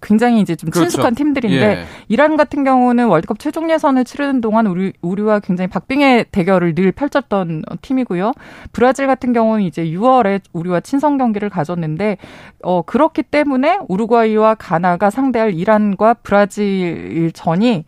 굉장히 0.03 0.41
이제 0.43 0.55
좀 0.55 0.69
그렇죠. 0.71 0.91
친숙한 0.91 1.15
팀들인데 1.15 1.63
예. 1.67 1.85
이란 2.09 2.37
같은 2.37 2.63
경우는 2.63 3.07
월드컵 3.07 3.39
최종 3.39 3.71
예선을 3.71 4.05
치르는 4.05 4.41
동안 4.43 4.67
우리 4.67 4.93
우리와 5.01 5.41
굉장히 5.41 5.69
박빙의 5.69 6.27
대결을 6.31 6.75
늘 6.75 6.93
펼쳤던 6.93 7.63
팀이고요. 7.81 8.33
브라질 8.73 9.07
같은 9.07 9.33
경우는 9.33 9.65
이제 9.65 9.85
6월에 9.87 10.41
우리와 10.53 10.81
친선 10.81 11.17
경기를 11.17 11.49
가졌는데 11.49 12.19
어 12.63 12.83
그렇기 12.83 13.23
때문에 13.23 13.79
우루과이와 13.89 14.57
가나가 14.57 15.09
상대할 15.09 15.55
이란과 15.55 16.15
브라질 16.23 17.31
전이 17.33 17.85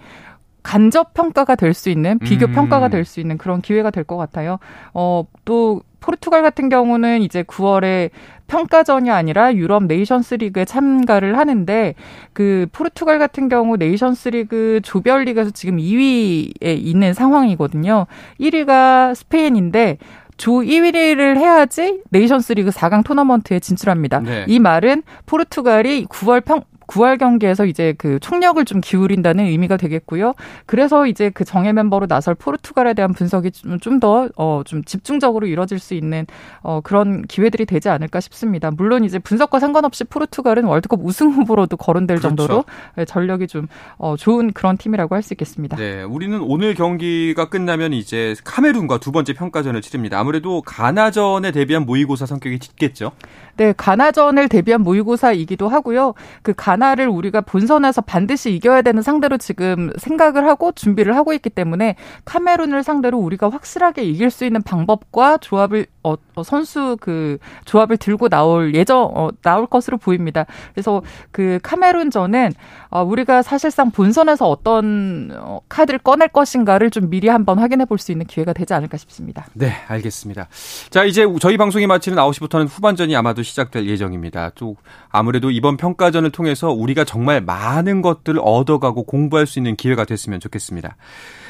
간접 0.63 1.15
평가가 1.15 1.55
될 1.55 1.75
수 1.75 1.91
있는 1.91 2.19
비교 2.19 2.47
음. 2.47 2.53
평가가 2.53 2.89
될 2.89 3.05
수 3.05 3.21
있는 3.21 3.37
그런 3.39 3.61
기회가 3.61 3.91
될 3.91 4.05
것 4.05 4.17
같아요. 4.17 4.59
어 4.93 5.29
또 5.29 5.83
포르투갈 6.01 6.43
같은 6.43 6.69
경우는 6.69 7.23
이제 7.23 7.43
9월에 7.43 8.11
평가전이 8.47 9.11
아니라 9.11 9.55
유럽 9.55 9.85
네이션스 9.85 10.35
리그에 10.35 10.65
참가를 10.65 11.39
하는데 11.39 11.95
그 12.33 12.67
포르투갈 12.73 13.19
같은 13.19 13.49
경우 13.49 13.77
네이션스 13.77 14.31
리그 14.31 14.81
조별 14.83 15.23
리그에서 15.25 15.51
지금 15.51 15.77
2위에 15.77 16.53
있는 16.65 17.15
상황이거든요. 17.15 18.07
1위가 18.41 19.15
스페인인데 19.15 19.99
조 20.37 20.53
1위를 20.63 21.37
해야지 21.37 22.01
네이션스 22.11 22.55
리그 22.55 22.71
4강 22.71 23.05
토너먼트에 23.05 23.61
진출합니다. 23.61 24.21
네. 24.21 24.45
이 24.49 24.59
말은 24.59 25.03
포르투갈이 25.27 26.07
9월 26.07 26.45
평 26.45 26.63
9월 26.91 27.19
경기에서 27.19 27.67
이제 27.67 27.95
그 27.97 28.19
총력을 28.21 28.65
좀 28.65 28.81
기울인다는 28.81 29.45
의미가 29.47 29.77
되겠고요. 29.77 30.35
그래서 30.67 31.07
이제 31.07 31.31
그 31.31 31.45
정예 31.45 31.73
멤버로 31.73 32.07
나설 32.07 32.35
포르투갈에 32.35 32.95
대한 32.95 33.13
분석이 33.13 33.51
좀 33.81 34.09
더 34.09 34.37
어 34.37 34.56
좀 34.56 34.85
집중적으로 34.85 35.47
이뤄질 35.47 35.79
수 35.79 35.95
있는 35.95 36.27
어 36.63 36.81
그런 36.83 37.23
기회들이 37.23 37.65
되지 37.67 37.89
않을까 37.89 38.21
싶습니다. 38.21 38.71
물론 38.71 39.05
이제 39.05 39.19
분석과 39.19 39.61
상관없이 39.61 40.05
포르투갈은 40.05 40.65
월드컵 40.65 41.01
우승 41.03 41.31
후보로도 41.31 41.77
거론될 41.77 42.19
그렇죠. 42.19 42.37
정도로 42.37 42.65
예, 42.99 43.05
전력이 43.05 43.47
좀 43.47 43.69
어 43.99 44.17
좋은 44.17 44.53
그런 44.53 44.77
팀이라고 44.77 45.15
할 45.15 45.21
수 45.21 45.35
있겠습니다. 45.35 45.77
네, 45.77 46.03
우리는 46.03 46.41
오늘 46.41 46.75
경기가 46.75 47.51
끝나면 47.51 47.93
이제 47.93 48.35
카메룬과 48.45 48.99
두 48.99 49.13
번째 49.13 49.35
평가전을 49.35 49.83
치릅니다. 49.83 50.19
아무래도 50.19 50.63
가나전에 50.63 51.53
대비한 51.53 51.85
모의고사 51.85 52.25
성격이 52.25 52.59
짙겠죠. 52.59 53.13
네, 53.61 53.75
가나전을 53.77 54.49
대비한 54.49 54.81
모의고사이기도 54.81 55.69
하고요. 55.69 56.15
그 56.41 56.55
가나를 56.57 57.09
우리가 57.09 57.43
본선에서 57.43 58.01
반드시 58.01 58.55
이겨야 58.55 58.81
되는 58.81 59.03
상대로 59.03 59.37
지금 59.37 59.91
생각을 59.99 60.49
하고 60.49 60.73
준비를 60.73 61.15
하고 61.15 61.35
있기 61.35 61.51
때문에 61.51 61.97
카메룬을 62.25 62.83
상대로 62.83 63.19
우리가 63.19 63.51
확실하게 63.51 64.05
이길 64.05 64.31
수 64.31 64.47
있는 64.47 64.63
방법과 64.63 65.37
조합을 65.37 65.85
어, 66.03 66.17
어 66.35 66.43
선수 66.43 66.97
그 67.01 67.39
조합을 67.65 67.97
들고 67.97 68.29
나올 68.29 68.75
예정 68.75 69.11
어, 69.15 69.31
나올 69.43 69.67
것으로 69.67 69.99
보입니다. 69.99 70.47
그래서 70.75 71.03
그 71.31 71.61
카메룬전은 71.63 72.53
어, 72.89 73.05
우리가 73.05 73.43
사실상 73.43 73.93
본선에서 73.93 74.49
어떤 74.49 75.31
어, 75.39 75.61
카드를 75.69 76.01
꺼낼 76.01 76.29
것인가를 76.29 76.91
좀 76.91 77.09
미리 77.09 77.29
한번 77.29 77.59
확인해 77.59 77.85
볼 77.85 78.01
수 78.01 78.11
있는 78.11 78.27
기회가 78.27 78.53
되지 78.53 78.75
않을까 78.75 78.97
싶습니다. 78.97 79.47
네, 79.53 79.73
알겠습니다. 79.87 80.49
자, 80.91 81.05
이제 81.05 81.25
저희 81.41 81.57
방송이 81.57 81.87
마치는 81.87 82.19
9시부터는 82.19 82.67
후반전이 82.69 83.15
아마도 83.15 83.43
시작될 83.43 83.87
예정입니다. 83.87 84.51
또 84.57 84.77
아무래도 85.11 85.51
이번 85.51 85.77
평가전을 85.77 86.31
통해서 86.31 86.71
우리가 86.71 87.05
정말 87.05 87.41
많은 87.41 88.03
것들을 88.03 88.41
얻어가고 88.43 89.05
공부할 89.05 89.47
수 89.47 89.59
있는 89.59 89.77
기회가 89.77 90.05
됐으면 90.05 90.41
좋겠습니다. 90.41 90.97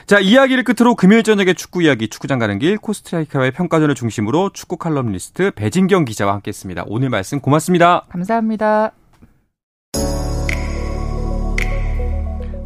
자, 0.06 0.18
이야기를 0.18 0.64
끝으로 0.64 0.94
금요일 0.96 1.22
저녁에 1.22 1.54
축구 1.54 1.82
이야기 1.82 2.08
축구장 2.08 2.38
가는 2.38 2.58
길 2.58 2.76
코스트라이카와의 2.78 3.52
평가전을 3.52 3.94
중심으로 3.94 4.39
축구 4.48 4.78
칼럼니스트 4.78 5.52
배진경 5.52 6.06
기자와 6.06 6.32
함께했습니다. 6.34 6.84
오늘 6.86 7.10
말씀 7.10 7.40
고맙습니다. 7.40 8.06
감사합니다. 8.08 8.92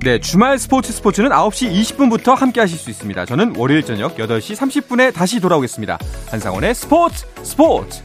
네, 0.05 0.21
주말 0.21 0.59
스포츠 0.59 0.93
스포츠는 0.93 1.31
9시 1.31 1.73
20분부터 1.73 2.35
함께 2.35 2.61
하실 2.61 2.79
수 2.79 2.91
있습니다. 2.91 3.25
저는 3.25 3.57
월요일 3.57 3.83
저녁 3.83 4.17
8시 4.17 4.55
30분에 4.55 5.15
다시 5.15 5.41
돌아오겠습니다. 5.41 5.99
한상원의 6.31 6.75
스포츠 6.75 7.27
스포츠! 7.43 8.03